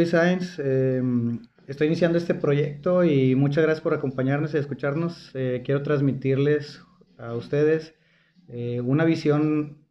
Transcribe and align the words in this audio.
Luis 0.00 0.12
Sainz. 0.12 0.58
Eh, 0.58 1.02
estoy 1.66 1.88
iniciando 1.88 2.16
este 2.16 2.32
proyecto 2.32 3.04
y 3.04 3.34
muchas 3.34 3.64
gracias 3.64 3.82
por 3.82 3.92
acompañarnos 3.92 4.54
y 4.54 4.56
escucharnos. 4.56 5.30
Eh, 5.34 5.60
quiero 5.62 5.82
transmitirles 5.82 6.80
a 7.18 7.34
ustedes 7.34 7.92
eh, 8.48 8.80
una 8.80 9.04
visión 9.04 9.84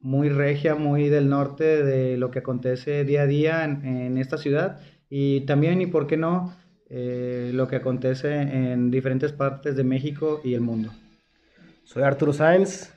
muy 0.00 0.30
regia, 0.30 0.74
muy 0.74 1.08
del 1.08 1.28
norte 1.28 1.84
de 1.84 2.16
lo 2.16 2.32
que 2.32 2.40
acontece 2.40 3.04
día 3.04 3.22
a 3.22 3.26
día 3.28 3.64
en, 3.64 4.18
esta 4.18 4.36
ciudad 4.36 4.80
y 5.08 5.42
también, 5.42 5.80
y 5.80 5.86
por 5.86 6.08
qué 6.08 6.16
no, 6.16 6.56
lo 6.90 7.68
que 7.68 7.76
acontece 7.76 8.40
en 8.40 8.90
diferentes 8.90 9.30
partes 9.30 9.76
de 9.76 9.84
México 9.84 10.40
y 10.42 10.54
el 10.54 10.60
mundo. 10.60 10.90
Soy 11.84 12.02
Arturo 12.02 12.32
Sainz, 12.32 12.92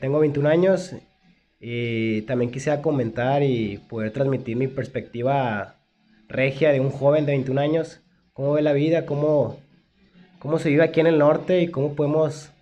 tengo 0.00 0.18
21 0.18 0.48
años 0.48 0.96
y 1.60 2.22
también 2.22 2.50
quisiera 2.50 2.82
comentar 2.82 3.44
y 3.44 3.78
poder 3.88 4.10
transmitir 4.10 4.56
mi 4.56 4.66
perspectiva 4.66 5.75
regia 6.28 6.72
de 6.72 6.80
un 6.80 6.90
joven 6.90 7.26
de 7.26 7.32
21 7.32 7.60
años, 7.60 8.02
cómo 8.32 8.52
ve 8.52 8.62
la 8.62 8.72
vida, 8.72 9.06
cómo, 9.06 9.58
cómo 10.38 10.58
se 10.58 10.68
vive 10.68 10.84
aquí 10.84 11.00
en 11.00 11.06
el 11.06 11.18
norte 11.18 11.60
y 11.60 11.68
cómo 11.68 11.94
podemos 11.94 12.52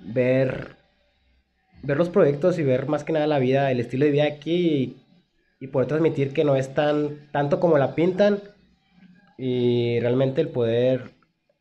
ver, 0.00 0.76
ver 1.82 1.96
los 1.96 2.10
proyectos 2.10 2.58
y 2.58 2.62
ver 2.62 2.86
más 2.88 3.04
que 3.04 3.12
nada 3.12 3.26
la 3.26 3.38
vida, 3.38 3.70
el 3.70 3.80
estilo 3.80 4.04
de 4.04 4.10
vida 4.10 4.24
aquí 4.24 4.96
y, 5.60 5.66
poder 5.68 5.88
transmitir 5.88 6.34
que 6.34 6.44
no 6.44 6.56
es 6.56 6.74
tan 6.74 7.30
tanto 7.32 7.58
como 7.58 7.78
la 7.78 7.94
pintan 7.94 8.38
y 9.38 9.98
realmente 9.98 10.42
el 10.42 10.48
poder 10.48 11.12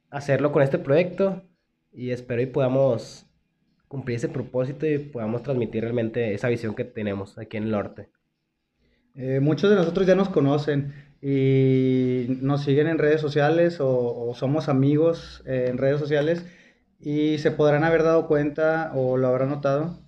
hacerlo 0.10 0.52
con 0.52 0.62
este 0.62 0.78
proyecto. 0.78 1.42
Y 1.94 2.12
espero 2.12 2.42
y 2.42 2.48
podamos 2.48 3.26
cumplir 3.88 4.18
ese 4.18 4.28
propósito 4.28 4.86
y 4.86 4.98
podamos 4.98 5.44
transmitir 5.44 5.84
realmente 5.84 6.34
esa 6.34 6.50
visión 6.50 6.76
que 6.76 6.84
tenemos 6.84 7.38
aquí 7.38 7.56
en 7.56 7.64
el 7.64 7.72
norte. 7.72 8.10
Eh, 9.16 9.40
muchos 9.40 9.70
de 9.70 9.78
nosotros 9.78 10.06
ya 10.06 10.16
nos 10.16 10.28
conocen 10.28 11.13
y 11.26 12.26
nos 12.42 12.66
siguen 12.66 12.88
en 12.88 12.98
redes 12.98 13.22
sociales 13.22 13.78
o, 13.80 14.34
somos 14.36 14.68
amigos 14.68 15.42
eh, 15.46 15.68
en 15.70 15.78
redes 15.78 16.02
sociales 16.02 16.46
y 17.00 17.38
se 17.38 17.50
podrán 17.52 17.86
haber 17.86 18.04
dado 18.04 18.28
cuenta 18.28 18.92
o 18.94 19.16
lo 19.16 19.30
habrán 19.30 19.50
notado 19.50 20.00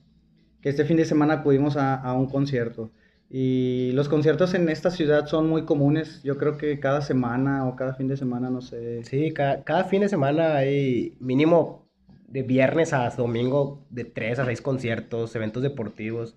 que 0.62 0.68
este 0.68 0.84
fin 0.84 0.98
de 0.98 1.06
semana 1.06 1.36
acudimos 1.36 1.78
a, 1.78 2.12
un 2.14 2.26
concierto. 2.26 2.92
Y 3.30 3.92
los 3.94 4.10
conciertos 4.10 4.56
en 4.56 4.68
esta 4.68 4.90
ciudad 4.92 5.28
son 5.28 5.48
muy 5.48 5.64
comunes. 5.64 6.22
Yo 6.24 6.38
creo 6.38 6.58
que 6.58 6.80
cada 6.80 7.02
semana 7.02 7.66
o 7.68 7.76
cada 7.76 7.94
fin 7.94 8.08
de 8.08 8.18
semana, 8.18 8.50
no 8.50 8.62
sé. 8.62 9.04
Sí, 9.04 9.32
cada, 9.32 9.64
cada 9.64 9.84
fin 9.84 10.02
de 10.02 10.10
semana 10.10 10.56
hay 10.56 11.16
mínimo 11.20 11.88
de 12.28 12.42
viernes 12.42 12.94
a 12.94 13.10
domingo 13.12 13.86
de 13.90 14.06
3 14.06 14.40
a 14.40 14.46
6 14.46 14.62
conciertos, 14.62 15.36
eventos 15.36 15.62
deportivos. 15.62 16.36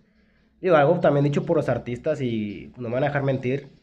Digo, 0.61 0.77
algo 0.77 1.01
también 1.01 1.25
dicho 1.25 1.47
por 1.47 1.57
los 1.57 1.69
artistas 1.69 2.20
y 2.20 2.73
no 2.77 2.89
me 2.89 2.95
van 2.97 3.05
a 3.05 3.07
dejar 3.09 3.23
mentir, 3.23 3.78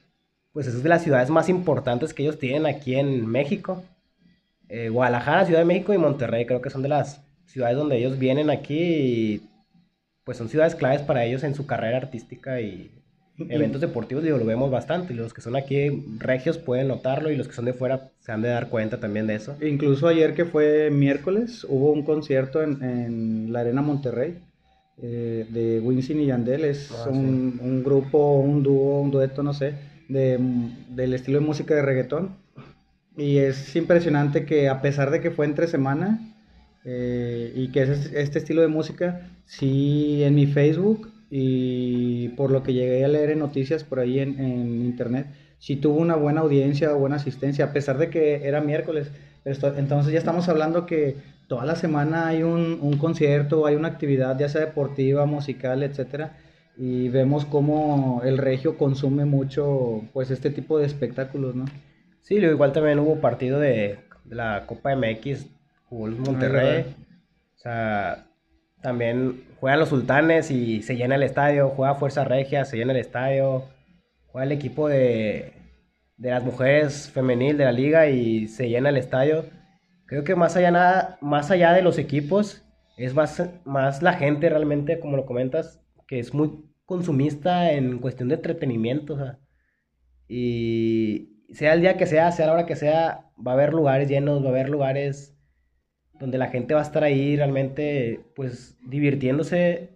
pues 0.56 0.68
es 0.68 0.82
de 0.82 0.88
las 0.88 1.04
ciudades 1.04 1.30
más 1.30 1.50
importantes 1.50 2.14
que 2.14 2.24
ellos 2.24 2.40
tienen 2.40 2.66
aquí 2.66 2.96
en 2.96 3.28
México. 3.28 3.84
Eh, 4.70 4.88
Guadalajara, 4.88 5.46
Ciudad 5.46 5.60
de 5.60 5.66
México 5.66 5.94
y 5.94 5.98
Monterrey 5.98 6.46
creo 6.46 6.62
que 6.62 6.70
son 6.70 6.82
de 6.82 6.88
las 6.88 7.22
ciudades 7.46 7.76
donde 7.76 7.98
ellos 7.98 8.18
vienen 8.18 8.50
aquí 8.50 8.80
y 8.80 9.42
pues 10.24 10.38
son 10.38 10.48
ciudades 10.48 10.74
claves 10.74 11.02
para 11.02 11.26
ellos 11.26 11.44
en 11.44 11.56
su 11.56 11.66
carrera 11.66 11.98
artística 11.98 12.62
y 12.62 12.90
eventos 13.50 13.82
deportivos, 13.82 14.24
digo, 14.24 14.38
lo 14.38 14.46
vemos 14.46 14.72
bastante. 14.72 15.12
Y 15.12 15.18
los 15.18 15.34
que 15.34 15.42
son 15.42 15.58
aquí 15.58 16.06
regios 16.20 16.58
pueden 16.58 16.88
notarlo 16.88 17.30
y 17.30 17.36
los 17.36 17.50
que 17.50 17.54
son 17.54 17.66
de 17.66 17.74
fuera 17.74 18.12
se 18.22 18.32
han 18.32 18.42
de 18.42 18.48
dar 18.48 18.70
cuenta 18.70 18.98
también 18.98 19.28
de 19.28 19.36
eso. 19.36 19.58
Incluso 19.62 20.08
ayer 20.08 20.36
que 20.36 20.46
fue 20.46 20.90
miércoles, 20.90 21.66
hubo 21.68 21.92
un 21.92 22.04
concierto 22.04 22.64
en, 22.64 22.82
en 22.82 23.52
la 23.52 23.60
Arena 23.60 23.82
Monterrey 23.82 24.38
eh, 25.02 25.46
de 25.50 25.82
Winston 25.82 26.22
y 26.22 26.28
Yandel. 26.28 26.64
Es 26.64 26.94
ah, 26.94 27.10
un, 27.10 27.60
un, 27.62 27.84
grupo, 27.84 28.38
un 28.38 28.64
dúo, 28.64 29.02
un 29.02 29.12
dueto, 29.12 29.44
no 29.44 29.54
sé, 29.54 29.74
de, 30.08 30.40
del 30.90 31.14
estilo 31.14 31.40
de 31.40 31.46
música 31.46 31.76
de 31.76 31.82
reggaetón. 31.82 32.36
Y 33.18 33.38
es 33.38 33.76
impresionante 33.76 34.46
que 34.46 34.68
a 34.68 34.82
pesar 34.82 35.12
de 35.12 35.22
que 35.22 35.32
fue 35.32 35.46
entre 35.46 35.68
semana 35.68 36.20
eh, 36.84 37.52
y 37.56 37.70
que 37.70 37.84
es 37.84 38.12
este 38.14 38.40
estilo 38.40 38.62
de 38.62 38.68
música, 38.68 39.30
sí 39.46 40.24
en 40.24 40.36
mi 40.36 40.48
Facebook 40.48 41.12
y 41.30 42.30
por 42.30 42.52
lo 42.52 42.62
que 42.62 42.74
llegué 42.74 43.04
a 43.04 43.08
leer 43.08 43.32
en 43.32 43.40
noticias 43.40 43.84
por 43.84 44.00
ahí 44.00 44.20
en, 44.20 44.40
internet, 44.86 45.28
si 45.60 45.78
tuvo 45.78 45.98
una 46.00 46.16
buena 46.16 46.42
audiencia, 46.42 46.92
buena 46.94 47.16
asistencia, 47.16 47.66
a 47.66 47.74
pesar 47.74 47.98
de 47.98 48.10
que 48.10 48.48
era 48.48 48.62
miércoles. 48.62 49.10
entonces 49.46 50.14
ya 50.14 50.20
estamos 50.20 50.48
hablando 50.50 50.86
que 50.86 51.16
toda 51.48 51.66
la 51.66 51.76
semana 51.76 52.28
hay 52.28 52.44
un, 52.44 52.80
un 52.82 52.98
concierto, 52.98 53.66
hay 53.66 53.76
una 53.76 53.88
actividad, 53.88 54.38
ya 54.38 54.50
sea 54.50 54.62
deportiva, 54.62 55.26
musical, 55.26 55.84
etcétera, 55.84 56.38
y 56.78 57.10
vemos 57.10 57.46
cómo 57.46 58.22
el 58.24 58.38
regio 58.38 58.78
consume 58.78 59.26
mucho 59.26 60.02
pues 60.14 60.32
este 60.32 60.50
tipo 60.50 60.78
de 60.78 60.86
espectáculos, 60.86 61.56
¿no? 61.56 61.66
Sí, 62.22 62.36
igual 62.36 62.74
también 62.74 63.00
hubo 63.00 63.22
partido 63.22 63.60
de, 63.60 64.00
la 64.26 64.66
Copa 64.66 64.96
MX, 64.96 65.46
jugó 65.88 66.08
el 66.08 66.16
Monterrey. 66.16 66.96
o 67.56 67.58
sea, 67.58 68.26
también 68.82 69.44
juegan 69.60 69.80
los 69.80 69.90
sultanes 69.90 70.52
y 70.52 70.82
se 70.82 70.96
llena 70.96 71.16
el 71.16 71.24
estadio, 71.24 71.70
juega 71.70 71.96
Fuerza 71.96 72.24
Regia, 72.24 72.66
se 72.66 72.78
llena 72.78 72.94
el 72.94 73.00
estadio, 73.00 73.66
juega 74.28 74.46
el 74.46 74.52
equipo 74.52 74.88
de, 74.88 75.54
de 76.18 76.30
las 76.32 76.44
mujeres 76.44 77.10
femenil 77.12 77.58
de 77.58 77.66
la 77.66 77.72
liga 77.72 78.08
y 78.08 78.48
se 78.48 78.70
llena 78.70 78.90
el 78.90 78.98
estadio. 78.98 79.46
Creo 80.08 80.24
que 80.24 80.36
más 80.36 80.56
allá, 80.56 80.72
nada, 80.72 81.18
más 81.22 81.52
allá 81.52 81.74
de 81.74 81.82
los 81.82 81.98
equipos, 81.98 82.64
es 82.98 83.14
más, 83.14 83.44
más 83.66 84.02
la 84.02 84.14
gente 84.14 84.50
realmente, 84.50 85.00
como 85.00 85.18
lo 85.18 85.26
comentas, 85.26 85.85
que 86.08 86.20
es 86.20 86.34
muy 86.34 86.52
consumista 86.86 87.72
en 87.72 88.00
cuestión 88.00 88.30
de 88.30 88.36
entretenimiento. 88.36 89.18
y 90.28 91.32
sea 91.52 91.74
el 91.74 91.82
día 91.82 91.98
que 91.98 92.08
sea, 92.08 92.32
sea 92.32 92.48
la 92.48 92.54
hora 92.54 92.66
que 92.66 92.76
sea, 92.76 93.32
va 93.46 93.52
a 93.52 93.54
haber 93.56 93.74
lugares 93.74 94.10
llenos, 94.10 94.42
va 94.44 94.48
a 94.48 94.52
haber 94.52 94.70
lugares 94.70 95.36
donde 96.20 96.38
la 96.38 96.48
gente 96.48 96.74
va 96.74 96.80
a 96.80 96.84
estar 96.84 97.04
ahí 97.04 97.36
realmente, 97.36 98.22
pues, 98.36 98.78
divirtiéndose, 98.86 99.90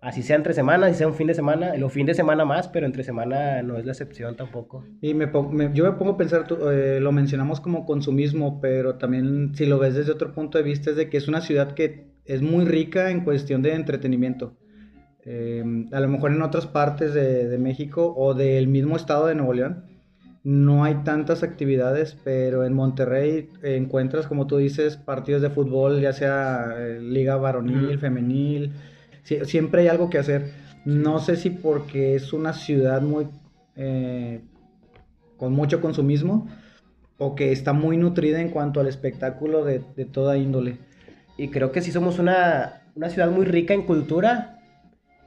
así 0.00 0.22
sea 0.22 0.36
entre 0.36 0.54
semanas, 0.54 0.90
así 0.90 0.98
sea 0.98 1.08
un 1.08 1.14
fin 1.14 1.26
de 1.26 1.34
semana, 1.34 1.74
el 1.74 1.88
fin 1.90 2.06
de 2.06 2.14
semana 2.14 2.44
más, 2.44 2.68
pero 2.68 2.86
entre 2.86 3.02
semana 3.02 3.62
no 3.62 3.76
es 3.76 3.84
la 3.84 3.92
excepción 3.92 4.36
tampoco. 4.36 4.84
Y 5.00 5.14
me, 5.14 5.30
yo 5.74 5.84
me 5.84 5.92
pongo 5.92 6.12
a 6.12 6.16
pensar, 6.16 6.46
eh, 6.72 6.98
lo 7.00 7.12
mencionamos 7.12 7.60
como 7.60 7.84
consumismo, 7.84 8.60
pero 8.60 8.96
también 8.96 9.54
si 9.54 9.66
lo 9.66 9.78
ves 9.78 9.94
desde 9.94 10.12
otro 10.12 10.32
punto 10.32 10.58
de 10.58 10.64
vista 10.64 10.90
es 10.90 10.96
de 10.96 11.10
que 11.10 11.16
es 11.16 11.28
una 11.28 11.40
ciudad 11.40 11.72
que 11.72 12.06
es 12.24 12.42
muy 12.42 12.64
rica 12.64 13.10
en 13.10 13.24
cuestión 13.24 13.62
de 13.62 13.74
entretenimiento. 13.74 14.56
Eh, 15.24 15.62
a 15.92 16.00
lo 16.00 16.08
mejor 16.08 16.32
en 16.32 16.42
otras 16.42 16.66
partes 16.66 17.12
de, 17.14 17.48
de 17.48 17.58
México 17.58 18.14
o 18.16 18.34
del 18.34 18.68
mismo 18.68 18.96
estado 18.96 19.26
de 19.26 19.34
Nuevo 19.34 19.52
León, 19.52 19.84
no 20.44 20.84
hay 20.84 20.94
tantas 21.04 21.42
actividades, 21.42 22.16
pero 22.24 22.64
en 22.64 22.72
Monterrey 22.72 23.50
encuentras, 23.62 24.26
como 24.26 24.46
tú 24.46 24.56
dices, 24.56 24.96
partidos 24.96 25.42
de 25.42 25.50
fútbol, 25.50 26.00
ya 26.00 26.12
sea 26.12 26.74
eh, 26.78 27.00
liga 27.00 27.36
varonil, 27.36 27.98
femenil, 27.98 28.72
siempre 29.22 29.82
hay 29.82 29.88
algo 29.88 30.08
que 30.08 30.18
hacer. 30.18 30.52
No 30.84 31.18
sé 31.18 31.36
si 31.36 31.50
porque 31.50 32.14
es 32.14 32.32
una 32.32 32.54
ciudad 32.54 33.02
muy 33.02 33.26
eh, 33.76 34.40
con 35.36 35.52
mucho 35.52 35.80
consumismo 35.80 36.48
o 37.18 37.34
que 37.34 37.52
está 37.52 37.72
muy 37.72 37.96
nutrida 37.96 38.40
en 38.40 38.48
cuanto 38.50 38.80
al 38.80 38.86
espectáculo 38.86 39.64
de, 39.64 39.80
toda 40.10 40.38
índole. 40.38 40.78
Y 41.36 41.48
creo 41.48 41.72
que 41.72 41.82
sí 41.82 41.92
somos 41.92 42.18
una, 42.18 42.82
una 42.94 43.10
ciudad 43.10 43.30
muy 43.30 43.44
rica 43.44 43.74
en 43.74 43.82
cultura, 43.82 44.57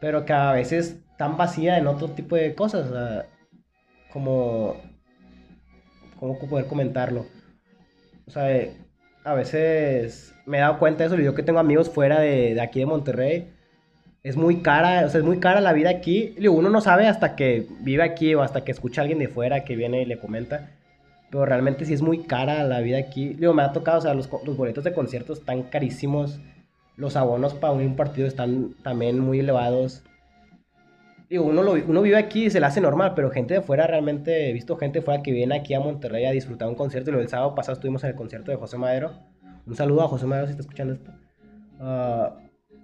pero 0.01 0.25
que 0.25 0.33
a 0.33 0.51
veces 0.51 0.97
tan 1.17 1.37
vacía 1.37 1.77
en 1.77 1.87
otro 1.87 2.09
tipo 2.09 2.35
de 2.35 2.53
cosas. 2.55 2.91
como 4.11 4.75
cómo 6.19 6.37
poder 6.37 6.67
comentarlo. 6.67 7.25
O 8.27 8.31
sea, 8.31 8.51
eh, 8.51 8.77
a 9.23 9.33
veces 9.33 10.35
me 10.45 10.57
he 10.57 10.61
dado 10.61 10.79
cuenta 10.79 11.03
de 11.03 11.07
eso, 11.07 11.17
yo 11.17 11.33
que 11.35 11.43
tengo 11.43 11.59
amigos 11.59 11.89
fuera 11.89 12.19
de, 12.19 12.53
de, 12.53 12.61
aquí 12.61 12.79
de 12.79 12.85
Monterrey, 12.85 13.53
es 14.23 14.37
muy 14.37 14.61
cara, 14.61 15.05
o 15.05 15.09
sea, 15.09 15.19
es 15.19 15.25
muy 15.25 15.39
cara 15.39 15.61
la 15.61 15.73
vida 15.73 15.89
aquí. 15.89 16.35
Uno 16.47 16.69
no 16.69 16.81
sabe 16.81 17.07
hasta 17.07 17.35
que 17.35 17.67
vive 17.81 18.03
aquí 18.03 18.35
o 18.35 18.41
hasta 18.41 18.63
que 18.63 18.71
escucha 18.71 19.01
a 19.01 19.03
alguien 19.03 19.19
de 19.19 19.27
fuera 19.27 19.63
que 19.63 19.75
viene 19.75 20.01
y 20.01 20.05
le 20.05 20.19
comenta. 20.19 20.71
Pero 21.31 21.45
realmente 21.45 21.85
sí 21.85 21.93
es 21.93 22.01
muy 22.01 22.23
cara 22.23 22.63
la 22.63 22.81
vida 22.81 22.99
aquí. 22.99 23.29
Digo, 23.33 23.53
me 23.53 23.63
ha 23.63 23.71
tocado, 23.71 23.99
o 23.99 24.01
sea, 24.01 24.13
los, 24.13 24.29
los 24.45 24.57
boletos 24.57 24.83
de 24.83 24.93
conciertos 24.93 25.39
están 25.39 25.63
carísimos. 25.63 26.39
Los 26.95 27.15
abonos 27.15 27.53
para 27.53 27.73
un 27.73 27.95
partido 27.95 28.27
están 28.27 28.75
también 28.83 29.19
muy 29.19 29.39
elevados 29.39 30.03
digo, 31.31 31.45
uno, 31.45 31.63
lo, 31.63 31.73
uno 31.73 32.01
vive 32.01 32.17
aquí 32.17 32.45
y 32.45 32.49
se 32.49 32.59
le 32.59 32.65
hace 32.65 32.81
normal, 32.81 33.13
pero 33.15 33.31
gente 33.31 33.53
de 33.53 33.61
fuera 33.61 33.87
realmente, 33.87 34.49
he 34.49 34.53
visto 34.53 34.75
gente 34.75 35.01
fuera 35.01 35.23
que 35.23 35.31
viene 35.31 35.55
aquí 35.55 35.73
a 35.73 35.79
Monterrey 35.79 36.25
a 36.25 36.31
disfrutar 36.31 36.67
un 36.67 36.75
concierto. 36.75 37.09
Y 37.09 37.13
lo 37.13 37.27
sábado 37.27 37.55
pasado 37.55 37.75
estuvimos 37.75 38.03
en 38.03 38.09
el 38.09 38.15
concierto 38.17 38.51
de 38.51 38.57
José 38.57 38.77
Madero. 38.77 39.13
Un 39.65 39.75
saludo 39.75 40.01
a 40.01 40.09
José 40.09 40.25
Madero 40.25 40.47
si 40.47 40.51
está 40.51 40.61
escuchando 40.61 40.93
esto. 40.93 41.11
Ah, 41.79 42.35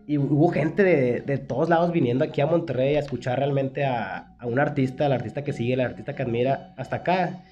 y 0.08 0.18
hubo 0.18 0.48
gente 0.48 0.84
de, 0.84 1.20
de, 1.20 1.38
todos 1.40 1.68
lados 1.68 1.92
viniendo 1.92 2.24
aquí 2.24 2.40
a 2.40 2.46
Monterrey 2.46 2.96
a 2.96 3.00
escuchar 3.00 3.40
realmente 3.40 3.84
a, 3.84 4.38
a, 4.40 4.48
un 4.48 4.58
artista, 4.60 5.08
al 5.08 5.12
artista 5.12 5.44
que 5.44 5.52
sigue, 5.52 5.74
el 5.74 5.82
artista 5.82 6.16
que 6.16 6.24
admira, 6.24 6.74
hasta 6.78 6.98
acá. 6.98 7.44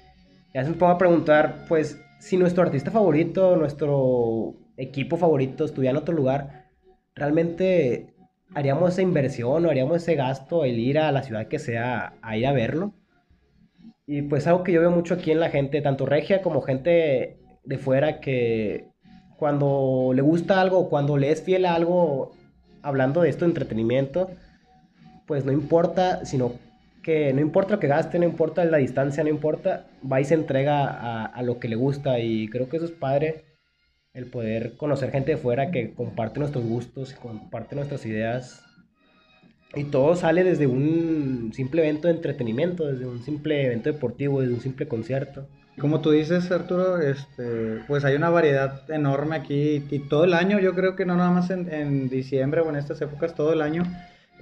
Y 0.54 0.56
a 0.56 0.62
veces 0.62 0.74
me 0.74 0.80
pongo 0.80 0.92
a 0.92 0.98
preguntar, 0.98 1.66
pues, 1.68 2.00
si 2.20 2.38
nuestro 2.38 2.62
artista 2.62 2.90
favorito, 2.90 3.54
nuestro 3.56 4.54
equipo 4.76 5.16
favorito 5.16 5.64
estuviera 5.64 5.92
en 5.92 6.02
otro 6.02 6.14
lugar, 6.14 6.66
realmente 7.14 8.14
haríamos 8.54 8.92
esa 8.92 9.02
inversión 9.02 9.66
o 9.66 9.70
haríamos 9.70 9.96
ese 9.96 10.14
gasto 10.14 10.64
el 10.64 10.78
ir 10.78 10.98
a 10.98 11.12
la 11.12 11.22
ciudad 11.22 11.48
que 11.48 11.58
sea 11.58 12.14
a 12.22 12.36
ir 12.36 12.46
a 12.46 12.52
verlo. 12.52 12.94
Y 14.06 14.22
pues 14.22 14.46
algo 14.46 14.62
que 14.62 14.72
yo 14.72 14.80
veo 14.80 14.90
mucho 14.90 15.14
aquí 15.14 15.32
en 15.32 15.40
la 15.40 15.50
gente, 15.50 15.80
tanto 15.82 16.06
regia 16.06 16.42
como 16.42 16.62
gente 16.62 17.38
de 17.64 17.78
fuera, 17.78 18.20
que 18.20 18.88
cuando 19.36 20.12
le 20.14 20.22
gusta 20.22 20.60
algo, 20.60 20.88
cuando 20.88 21.16
le 21.16 21.32
es 21.32 21.42
fiel 21.42 21.66
a 21.66 21.74
algo, 21.74 22.32
hablando 22.82 23.22
de 23.22 23.30
esto 23.30 23.44
de 23.44 23.50
entretenimiento, 23.50 24.30
pues 25.26 25.44
no 25.44 25.50
importa, 25.50 26.24
sino 26.24 26.52
que 27.02 27.32
no 27.32 27.40
importa 27.40 27.74
lo 27.74 27.80
que 27.80 27.88
gaste, 27.88 28.18
no 28.18 28.24
importa 28.24 28.64
la 28.64 28.76
distancia, 28.76 29.24
no 29.24 29.30
importa, 29.30 29.86
va 30.10 30.20
y 30.20 30.24
se 30.24 30.34
entrega 30.34 30.86
a, 30.86 31.24
a 31.26 31.42
lo 31.42 31.58
que 31.58 31.68
le 31.68 31.76
gusta 31.76 32.20
y 32.20 32.48
creo 32.48 32.68
que 32.68 32.76
eso 32.76 32.86
es 32.86 32.92
padre, 32.92 33.44
el 34.16 34.26
poder 34.26 34.76
conocer 34.76 35.12
gente 35.12 35.32
de 35.32 35.36
fuera 35.36 35.70
que 35.70 35.92
comparte 35.94 36.40
nuestros 36.40 36.64
gustos, 36.64 37.12
comparte 37.14 37.76
nuestras 37.76 38.04
ideas 38.06 38.64
y 39.74 39.84
todo 39.84 40.16
sale 40.16 40.42
desde 40.42 40.66
un 40.66 41.52
simple 41.54 41.82
evento 41.82 42.08
de 42.08 42.14
entretenimiento, 42.14 42.86
desde 42.86 43.06
un 43.06 43.22
simple 43.22 43.66
evento 43.66 43.92
deportivo, 43.92 44.40
desde 44.40 44.54
un 44.54 44.60
simple 44.60 44.88
concierto. 44.88 45.46
Como 45.78 46.00
tú 46.00 46.10
dices, 46.10 46.50
Arturo, 46.50 46.98
este, 46.98 47.80
pues 47.86 48.04
hay 48.04 48.16
una 48.16 48.30
variedad 48.30 48.90
enorme 48.90 49.36
aquí 49.36 49.84
y 49.90 49.98
todo 50.08 50.24
el 50.24 50.32
año, 50.32 50.58
yo 50.58 50.74
creo 50.74 50.96
que 50.96 51.04
no 51.04 51.14
nada 51.14 51.30
más 51.30 51.50
en, 51.50 51.72
en 51.72 52.08
diciembre 52.08 52.62
o 52.62 52.70
en 52.70 52.76
estas 52.76 53.00
épocas, 53.02 53.34
todo 53.34 53.52
el 53.52 53.60
año 53.60 53.84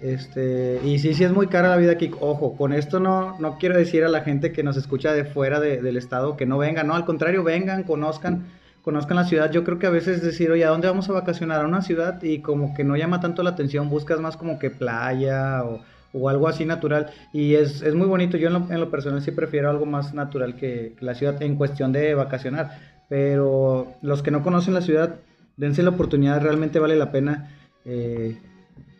este, 0.02 0.80
y 0.84 0.98
sí, 0.98 1.14
sí 1.14 1.24
es 1.24 1.32
muy 1.32 1.46
cara 1.46 1.68
la 1.68 1.76
vida 1.76 1.92
aquí. 1.92 2.10
Ojo, 2.20 2.56
con 2.56 2.72
esto 2.72 3.00
no, 3.00 3.38
no 3.38 3.58
quiero 3.58 3.76
decir 3.76 4.04
a 4.04 4.08
la 4.08 4.22
gente 4.22 4.52
que 4.52 4.62
nos 4.62 4.76
escucha 4.76 5.12
de 5.12 5.24
fuera 5.24 5.60
del 5.60 5.96
estado 5.96 6.36
que 6.36 6.46
no 6.46 6.58
vengan, 6.58 6.88
no, 6.88 6.94
al 6.94 7.04
contrario, 7.04 7.42
vengan, 7.42 7.84
conozcan, 7.84 8.46
conozcan 8.84 9.16
la 9.16 9.24
ciudad. 9.24 9.50
Yo 9.50 9.64
creo 9.64 9.78
que 9.78 9.86
a 9.86 9.90
veces 9.90 10.22
decir, 10.22 10.50
oye, 10.50 10.64
¿a 10.64 10.68
dónde 10.68 10.88
vamos 10.88 11.08
a 11.08 11.14
vacacionar? 11.14 11.62
A 11.62 11.66
una 11.66 11.80
ciudad 11.80 12.22
y 12.22 12.40
como 12.40 12.74
que 12.74 12.84
no 12.84 12.96
llama 12.96 13.20
tanto 13.20 13.42
la 13.42 13.50
atención, 13.50 13.88
buscas 13.88 14.20
más 14.20 14.36
como 14.36 14.58
que 14.58 14.70
playa 14.70 15.64
o, 15.64 16.28
algo 16.28 16.46
así 16.46 16.64
natural. 16.64 17.10
Y 17.32 17.54
es, 17.54 17.82
muy 17.94 18.06
bonito. 18.06 18.36
Yo 18.36 18.48
en 18.48 18.80
lo, 18.80 18.90
personal 18.90 19.22
sí 19.22 19.32
prefiero 19.32 19.70
algo 19.70 19.86
más 19.86 20.14
natural 20.14 20.54
que, 20.54 20.94
la 21.00 21.14
ciudad 21.14 21.42
en 21.42 21.56
cuestión 21.56 21.92
de 21.92 22.14
vacacionar. 22.14 22.78
Pero 23.08 23.94
los 24.02 24.22
que 24.22 24.30
no 24.30 24.42
conocen 24.42 24.74
la 24.74 24.80
ciudad, 24.82 25.16
dense 25.56 25.82
la 25.82 25.90
oportunidad, 25.90 26.42
realmente 26.42 26.78
vale 26.78 26.94
la 26.94 27.10
pena. 27.10 27.50
Eh, 27.84 28.38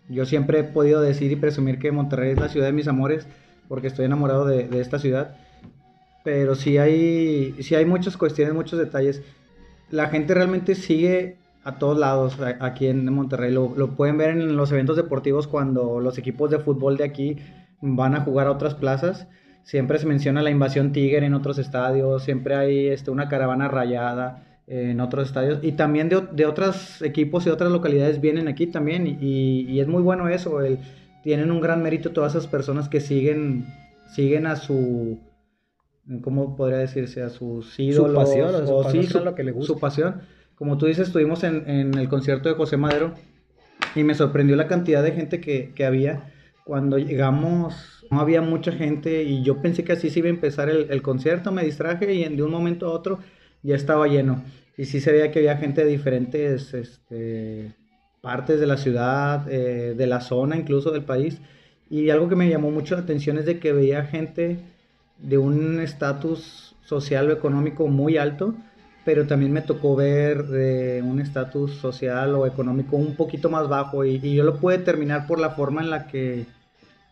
yo 0.09 0.25
siempre 0.25 0.61
he 0.61 0.65
podido 0.65 1.01
decir 1.03 1.31
y 1.31 1.37
presumir 1.37 1.79
que 1.79 1.93
Monterrey 1.93 2.33
es 2.33 2.41
la 2.41 2.49
ciudad 2.49 2.67
de 2.67 2.73
mis 2.73 2.89
amores, 2.89 3.27
porque 3.69 3.87
estoy 3.87 4.07
enamorado 4.07 4.47
de, 4.47 4.81
esta 4.81 4.99
ciudad. 4.99 5.37
Pero 6.25 6.55
sí 6.55 6.79
hay, 6.79 7.55
sí 7.61 7.75
hay 7.75 7.85
muchas 7.85 8.17
cuestiones, 8.17 8.55
muchos 8.55 8.79
detalles. 8.79 9.23
La 9.91 10.09
gente 10.09 10.35
realmente 10.35 10.75
sigue 10.75 11.37
a 11.65 11.79
todos 11.79 11.99
lados 11.99 12.39
aquí 12.61 12.87
en 12.87 13.13
Monterrey. 13.13 13.53
Lo, 13.53 13.97
pueden 13.97 14.19
ver 14.19 14.31
en 14.31 14.57
los 14.57 14.71
eventos 14.71 14.97
deportivos 14.97 15.47
cuando 15.47 16.01
los 16.01 16.19
equipos 16.19 16.51
de 16.51 16.59
fútbol 16.59 16.97
de 16.97 17.05
aquí 17.05 17.37
van 17.81 18.15
a 18.15 18.21
jugar 18.21 18.47
a 18.47 18.53
otras 18.53 18.75
plazas. 18.75 19.27
Siempre 19.63 19.99
se 19.99 20.07
menciona 20.07 20.43
la 20.43 20.51
invasión 20.51 20.93
Tigre 20.93 21.25
en 21.25 21.33
otros 21.33 21.59
estadios, 21.59 22.23
siempre 22.23 22.55
hay 22.55 22.89
este, 22.89 23.11
una 23.11 23.29
caravana 23.29 23.67
rayada 23.69 24.45
en 24.67 25.01
otros 25.01 25.29
estadios 25.29 25.59
y 25.63 25.73
también 25.73 26.09
de, 26.09 26.47
otros 26.47 27.03
equipos 27.03 27.47
y 27.47 27.51
otras 27.51 27.71
localidades 27.71 28.21
vienen 28.21 28.49
aquí 28.49 28.67
también 28.67 29.19
y, 29.21 29.79
es 29.81 29.87
muy 29.87 30.03
bueno 30.03 30.29
eso, 30.29 30.59
tienen 31.23 31.51
un 31.51 31.61
gran 31.61 31.83
mérito 31.83 32.13
todas 32.13 32.35
esas 32.35 32.47
personas 32.47 32.89
que 32.89 33.01
siguen, 33.01 33.67
siguen 34.15 34.47
a 34.47 34.57
su, 34.57 35.19
¿cómo 36.23 36.57
podría 36.57 36.79
decirse? 36.79 37.23
A 37.23 37.31
sus 37.31 37.79
ídolos. 37.79 38.11
Su 38.11 38.15
pasión, 38.15 38.65
o, 38.69 38.91
sí, 38.91 39.03
su, 39.05 39.21
lo 39.21 39.35
que 39.35 39.45
le 39.45 39.53
gusta. 39.53 39.75
Su 39.75 39.81
pasión. 39.81 40.23
Como 40.55 40.79
tú 40.79 40.87
dices, 40.87 41.09
estuvimos 41.09 41.45
en, 41.45 41.69
en, 41.69 41.95
el 41.95 42.09
concierto 42.09 42.49
de 42.49 42.55
José 42.55 42.77
Madero 42.77 43.15
y 43.95 44.05
me 44.05 44.15
sorprendió 44.15 44.57
la 44.57 44.69
cantidad 44.69 45.03
de 45.03 45.13
gente 45.13 45.41
que, 45.41 45.73
que 45.75 45.85
había. 45.85 46.33
Cuando 46.65 46.97
llegamos, 46.99 48.07
no 48.11 48.21
había 48.21 48.41
mucha 48.41 48.73
gente 48.73 49.25
y 49.25 49.43
yo 49.43 49.61
pensé 49.61 49.85
que 49.85 49.93
así 49.93 50.11
se 50.11 50.21
iba 50.21 50.29
a 50.29 50.31
empezar 50.31 50.71
el, 50.71 50.87
el 50.91 51.03
concierto, 51.03 51.53
me 51.53 51.65
distraje 51.65 52.15
y 52.15 52.25
de 52.25 52.43
un 52.43 52.51
momento 52.51 52.87
a 52.87 52.93
otro 52.93 53.19
ya 53.63 53.75
estaba 53.75 54.07
lleno. 54.07 54.45
Y 54.77 54.87
sí 54.87 55.01
se 55.01 55.13
veía 55.13 55.31
que 55.31 55.41
había 55.41 55.57
gente 55.57 55.85
de 55.85 55.91
diferentes 55.91 56.75
este, 56.75 57.75
partes 58.21 58.61
de 58.61 58.67
la 58.67 58.77
ciudad, 58.77 59.47
eh, 59.51 59.95
de 59.97 60.07
la 60.07 60.21
zona 60.21 60.57
incluso 60.57 60.91
del 60.91 61.05
país. 61.05 61.41
Y 61.91 62.11
algo 62.11 62.29
que 62.29 62.37
me 62.37 62.49
llamó 62.49 62.71
mucho 62.71 62.95
la 62.95 63.03
atención 63.03 63.39
es 63.39 63.47
de 63.47 63.59
que 63.59 63.73
veía 63.73 64.05
gente 64.05 64.59
de 65.19 65.39
un 65.39 65.81
estatus 65.81 66.77
social 66.85 67.31
o 67.31 67.33
económico 67.33 67.87
muy 67.89 68.17
alto, 68.19 68.55
pero 69.05 69.27
también 69.27 69.53
me 69.53 69.63
tocó 69.63 69.97
ver 69.97 70.47
de 70.47 71.03
un 71.03 71.21
estatus 71.21 71.75
social 71.75 72.35
o 72.35 72.47
económico 72.47 72.97
un 72.97 73.17
poquito 73.17 73.51
más 73.51 73.69
bajo 73.69 74.05
y, 74.05 74.19
yo 74.35 74.45
lo 74.45 74.57
pude 74.57 74.79
determinar 74.79 75.27
por 75.27 75.39
la 75.39 75.51
forma 75.51 75.83
en 75.83 75.91
la 75.91 76.07
que, 76.07 76.47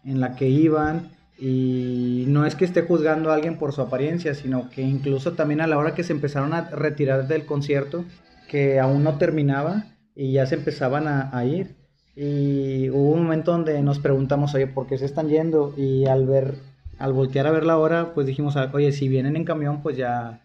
en 0.04 0.20
la 0.20 0.34
que 0.36 0.48
iban 0.48 1.10
y 1.38 2.24
no 2.28 2.46
es 2.46 2.54
que 2.54 2.64
esté 2.64 2.82
juzgando 2.82 3.30
a 3.30 3.34
alguien 3.34 3.58
por 3.58 3.72
su 3.72 3.80
apariencia, 3.80 4.34
sino 4.34 4.70
que 4.70 4.82
incluso 4.82 5.32
también 5.32 5.60
a 5.60 5.66
la 5.66 5.76
hora 5.78 5.94
que 5.94 6.04
se 6.04 6.12
empezaron 6.12 6.54
a 6.54 6.70
retirar 6.70 7.26
del 7.26 7.46
concierto, 7.46 8.04
que 8.48 8.78
aún 8.78 9.02
no 9.02 9.18
terminaba 9.18 9.86
y 10.14 10.32
ya 10.32 10.46
se 10.46 10.54
empezaban 10.54 11.08
a, 11.08 11.44
ir. 11.44 11.74
Y 12.14 12.90
hubo 12.90 13.12
un 13.12 13.24
momento 13.24 13.52
donde 13.52 13.80
nos 13.82 13.98
preguntamos, 13.98 14.54
oye, 14.54 14.66
¿por 14.66 14.86
qué 14.86 14.98
se 14.98 15.06
están 15.06 15.28
yendo? 15.28 15.74
Y 15.76 16.06
al 16.06 16.26
ver, 16.26 16.54
al 17.02 17.12
voltear 17.12 17.48
a 17.48 17.50
ver 17.50 17.64
la 17.64 17.78
hora, 17.78 18.14
pues 18.14 18.28
dijimos, 18.28 18.54
oye, 18.72 18.92
si 18.92 19.08
vienen 19.08 19.34
en 19.34 19.44
camión, 19.44 19.82
pues 19.82 19.96
ya, 19.96 20.40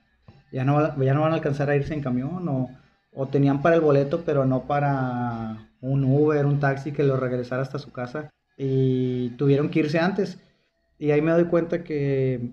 ya, 0.51 0.65
no, 0.65 0.99
ya 1.03 1.13
no 1.13 1.21
van 1.21 1.31
a 1.31 1.35
alcanzar 1.35 1.69
a 1.69 1.75
irse 1.75 1.93
en 1.93 2.01
camión. 2.01 2.47
O, 2.49 2.71
o 3.13 3.27
tenían 3.27 3.61
para 3.61 3.75
el 3.75 3.81
boleto, 3.81 4.23
pero 4.25 4.43
no 4.43 4.63
para 4.63 5.69
un 5.81 6.03
Uber, 6.03 6.47
un 6.47 6.59
taxi 6.59 6.91
que 6.91 7.03
lo 7.03 7.15
regresara 7.15 7.61
hasta 7.61 7.77
su 7.77 7.91
casa. 7.91 8.31
Y 8.57 9.29
tuvieron 9.37 9.69
que 9.69 9.81
irse 9.81 9.99
antes. 9.99 10.39
Y 10.97 11.11
ahí 11.11 11.21
me 11.21 11.31
doy 11.31 11.45
cuenta 11.45 11.83
que, 11.83 12.49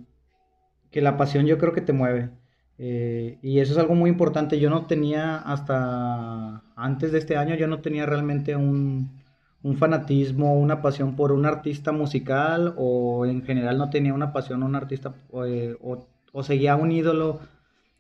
que 0.90 1.00
la 1.00 1.16
pasión 1.16 1.46
yo 1.46 1.56
creo 1.56 1.72
que 1.72 1.80
te 1.80 1.94
mueve. 1.94 2.28
Eh, 2.76 3.38
y 3.40 3.60
eso 3.60 3.72
es 3.72 3.78
algo 3.78 3.94
muy 3.94 4.10
importante. 4.10 4.60
Yo 4.60 4.68
no 4.68 4.84
tenía 4.84 5.38
hasta 5.38 6.62
antes 6.76 7.10
de 7.10 7.20
este 7.20 7.38
año, 7.38 7.54
yo 7.54 7.68
no 7.68 7.80
tenía 7.80 8.04
realmente 8.04 8.54
un, 8.54 9.23
un 9.64 9.78
fanatismo, 9.78 10.54
una 10.54 10.82
pasión 10.82 11.16
por 11.16 11.32
un 11.32 11.46
artista 11.46 11.90
musical 11.90 12.74
o 12.76 13.26
en 13.26 13.42
general 13.42 13.78
no 13.78 13.90
tenía 13.90 14.14
una 14.14 14.32
pasión 14.32 14.62
un 14.62 14.76
artista 14.76 15.14
eh, 15.46 15.74
o, 15.80 16.06
o, 16.32 16.42
seguía 16.42 16.76
un 16.76 16.92
ídolo, 16.92 17.40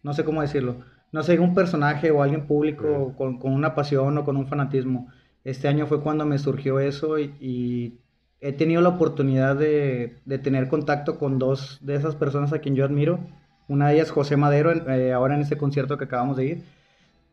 no 0.02 0.12
sé 0.12 0.24
cómo 0.24 0.42
decirlo. 0.42 0.76
No 1.10 1.22
sé, 1.22 1.38
un 1.38 1.54
personaje 1.54 2.10
o 2.10 2.22
alguien 2.22 2.46
público 2.46 3.14
con, 3.16 3.38
con, 3.38 3.52
una 3.54 3.74
pasión 3.74 4.18
o 4.18 4.24
con 4.24 4.36
un 4.36 4.46
fanatismo. 4.46 5.08
Este 5.44 5.68
año 5.68 5.86
fue 5.86 6.02
cuando 6.02 6.26
me 6.26 6.38
surgió 6.38 6.80
eso 6.80 7.18
y, 7.18 7.34
y 7.40 8.00
he 8.40 8.52
tenido 8.52 8.82
la 8.82 8.90
oportunidad 8.90 9.56
de, 9.56 10.18
tener 10.42 10.68
contacto 10.68 11.18
con 11.18 11.38
dos 11.38 11.78
de 11.80 11.94
esas 11.94 12.14
personas 12.14 12.52
a 12.52 12.58
quien 12.58 12.74
yo 12.74 12.84
admiro. 12.84 13.20
Una 13.68 13.88
de 13.88 13.94
ellas, 13.94 14.10
José 14.10 14.36
Madero, 14.36 14.70
eh, 14.72 15.14
ahora 15.14 15.34
en 15.34 15.40
este 15.40 15.56
concierto 15.56 15.96
que 15.96 16.04
acabamos 16.04 16.36
de 16.36 16.44
ir. 16.44 16.62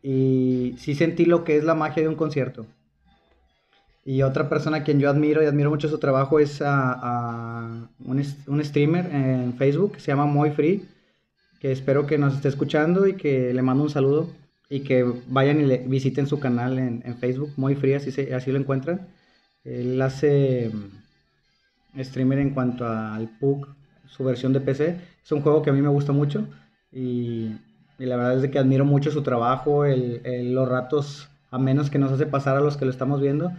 Y 0.01 0.75
sí 0.77 0.95
sentí 0.95 1.25
lo 1.25 1.43
que 1.43 1.57
es 1.57 1.65
la 1.65 1.75
magia 1.75 2.03
de 2.03 2.09
un 2.09 2.15
concierto. 2.15 2.65
Y 4.03 4.23
otra 4.23 4.49
persona 4.49 4.77
a 4.77 4.83
quien 4.83 4.99
yo 4.99 5.09
admiro 5.09 5.43
y 5.43 5.45
admiro 5.45 5.69
mucho 5.69 5.87
su 5.87 5.99
trabajo 5.99 6.39
es 6.39 6.61
a, 6.63 7.87
un, 7.99 8.23
un, 8.47 8.65
streamer 8.65 9.05
en 9.13 9.53
Facebook 9.53 9.93
que 9.93 9.99
se 9.99 10.07
llama 10.07 10.25
Muy 10.25 10.51
Free, 10.51 10.87
que 11.59 11.71
espero 11.71 12.07
que 12.07 12.17
nos 12.17 12.35
esté 12.35 12.47
escuchando 12.47 13.05
y 13.05 13.15
que 13.15 13.53
le 13.53 13.61
mando 13.61 13.83
un 13.83 13.89
saludo 13.91 14.29
y 14.71 14.79
que 14.79 15.05
vayan 15.27 15.59
y 15.59 15.65
le 15.65 15.79
visiten 15.79 16.27
su 16.27 16.39
canal 16.39 16.79
en, 16.79 17.17
Facebook, 17.17 17.51
Muy 17.57 17.75
Free, 17.75 17.93
así, 17.93 18.11
se, 18.11 18.33
así 18.33 18.51
lo 18.51 18.57
encuentran. 18.57 19.09
Él 19.65 20.01
hace 20.01 20.71
streamer 21.99 22.39
en 22.39 22.51
cuanto 22.51 22.87
al 22.87 23.27
PUC, 23.37 23.67
su 24.07 24.23
versión 24.23 24.53
de 24.53 24.61
PC. 24.61 24.97
Es 25.23 25.31
un 25.31 25.41
juego 25.41 25.61
que 25.61 25.69
a 25.69 25.73
mí 25.73 25.81
me 25.81 25.89
gusta 25.89 26.13
mucho 26.13 26.47
y, 26.91 27.51
la 27.97 28.15
verdad 28.15 28.37
es 28.37 28.41
de 28.41 28.49
que 28.49 28.59
admiro 28.59 28.85
mucho 28.85 29.11
su 29.11 29.21
trabajo, 29.21 29.85
el, 29.85 30.53
los 30.53 30.67
ratos 30.67 31.29
a 31.51 31.59
menos 31.59 31.89
que 31.89 31.99
nos 31.99 32.11
hace 32.11 32.25
pasar 32.25 32.55
a 32.55 32.61
los 32.61 32.77
que 32.77 32.85
lo 32.85 32.91
estamos 32.91 33.21
viendo. 33.21 33.51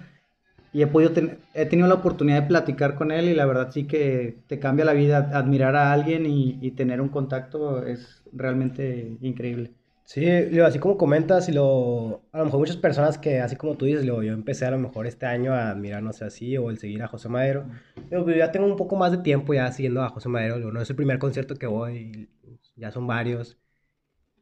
Y 0.72 0.82
he, 0.82 0.86
podido 0.86 1.12
he 1.54 1.66
tenido 1.66 1.88
la 1.88 1.94
oportunidad 1.94 2.42
de 2.42 2.48
platicar 2.48 2.94
con 2.94 3.12
él 3.12 3.26
y 3.28 3.34
la 3.34 3.44
verdad 3.46 3.70
sí 3.70 3.84
que 3.84 4.38
te 4.46 4.58
cambia 4.58 4.84
la 4.86 4.94
vida 4.94 5.30
admirar 5.34 5.76
a 5.76 5.92
alguien 5.92 6.24
y, 6.26 6.58
y 6.62 6.70
tener 6.72 7.00
un 7.00 7.08
contacto 7.10 7.84
es 7.86 8.22
realmente 8.32 9.16
increíble. 9.20 9.72
Sí, 10.04 10.26
así 10.60 10.78
como 10.78 10.98
comentas, 10.98 11.48
y 11.48 11.52
lo, 11.52 12.22
a 12.32 12.38
lo 12.38 12.44
mejor 12.44 12.60
muchas 12.60 12.76
personas 12.76 13.16
que, 13.16 13.40
así 13.40 13.56
como 13.56 13.76
tú 13.76 13.86
dices, 13.86 14.04
yo 14.04 14.20
empecé 14.22 14.66
a 14.66 14.70
lo 14.70 14.78
mejor 14.78 15.06
este 15.06 15.24
año 15.26 15.54
a 15.54 15.70
admirar, 15.70 16.02
no 16.02 16.12
sé, 16.12 16.24
así, 16.26 16.56
o 16.58 16.68
el 16.70 16.78
seguir 16.78 17.02
a 17.02 17.08
José 17.08 17.28
Madero. 17.30 17.66
Pero 18.10 18.24
pues, 18.24 18.36
ya 18.36 18.52
tengo 18.52 18.66
un 18.66 18.76
poco 18.76 18.96
más 18.96 19.12
de 19.12 19.18
tiempo 19.18 19.54
ya 19.54 19.72
siguiendo 19.72 20.02
a 20.02 20.10
José 20.10 20.28
Madero. 20.28 20.58
no 20.70 20.80
es 20.82 20.90
el 20.90 20.96
primer 20.96 21.18
concierto 21.18 21.54
que 21.54 21.66
voy, 21.66 22.28
ya 22.76 22.90
son 22.90 23.06
varios. 23.06 23.58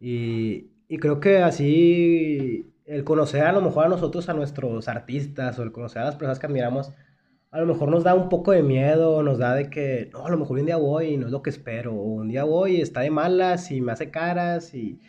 Y, 0.00 0.70
y 0.88 0.98
creo 0.98 1.20
que 1.20 1.38
así, 1.38 2.72
el 2.90 3.04
conocer 3.04 3.44
a 3.44 3.52
lo 3.52 3.60
mejor 3.60 3.86
a 3.86 3.88
nosotros, 3.88 4.28
a 4.28 4.34
nuestros 4.34 4.88
artistas, 4.88 5.58
o 5.58 5.62
el 5.62 5.72
conocer 5.72 6.02
a 6.02 6.06
las 6.06 6.16
personas 6.16 6.38
que 6.38 6.46
admiramos, 6.46 6.92
a 7.52 7.60
lo 7.60 7.66
mejor 7.66 7.88
nos 7.88 8.04
da 8.04 8.14
un 8.14 8.28
poco 8.28 8.52
de 8.52 8.62
miedo, 8.62 9.22
nos 9.22 9.38
da 9.38 9.54
de 9.54 9.70
que, 9.70 10.10
no, 10.12 10.26
a 10.26 10.30
lo 10.30 10.38
mejor 10.38 10.58
un 10.58 10.66
día 10.66 10.76
voy 10.76 11.14
y 11.14 11.16
no 11.16 11.26
es 11.26 11.32
lo 11.32 11.42
que 11.42 11.50
espero, 11.50 11.94
o 11.94 12.02
un 12.02 12.28
día 12.28 12.44
voy 12.44 12.76
y 12.76 12.80
está 12.80 13.00
de 13.00 13.10
malas 13.10 13.70
y 13.70 13.80
me 13.80 13.92
hace 13.92 14.10
caras 14.10 14.74
y 14.74 15.00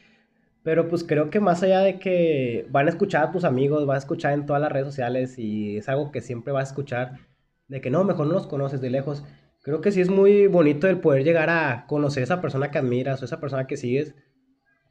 pero 0.63 0.87
pues 0.87 1.03
creo 1.03 1.29
que 1.29 1.39
más 1.39 1.63
allá 1.63 1.79
de 1.79 1.99
que 1.99 2.67
van 2.69 2.87
a 2.87 2.91
escuchar 2.91 3.23
a 3.23 3.31
tus 3.31 3.43
amigos, 3.45 3.85
van 3.85 3.95
a 3.95 3.99
escuchar 3.99 4.33
en 4.33 4.45
todas 4.45 4.61
las 4.61 4.71
redes 4.71 4.87
sociales 4.87 5.39
y 5.39 5.77
es 5.77 5.89
algo 5.89 6.11
que 6.11 6.21
siempre 6.21 6.53
vas 6.53 6.69
a 6.69 6.71
escuchar, 6.71 7.19
de 7.67 7.81
que 7.81 7.89
no, 7.89 8.03
mejor 8.03 8.27
no 8.27 8.33
los 8.33 8.47
conoces 8.47 8.81
de 8.81 8.89
lejos. 8.91 9.23
creo 9.63 9.81
que 9.81 9.91
sí 9.91 10.01
es 10.01 10.09
muy 10.09 10.47
bonito 10.47 10.87
el 10.87 10.99
poder 10.99 11.23
llegar 11.23 11.49
a 11.49 11.85
conocer 11.87 12.21
a 12.21 12.23
esa 12.25 12.41
persona 12.41 12.71
que 12.71 12.77
admiras 12.77 13.21
o 13.21 13.25
esa 13.25 13.39
persona 13.39 13.67
que 13.67 13.77
sigues. 13.77 14.15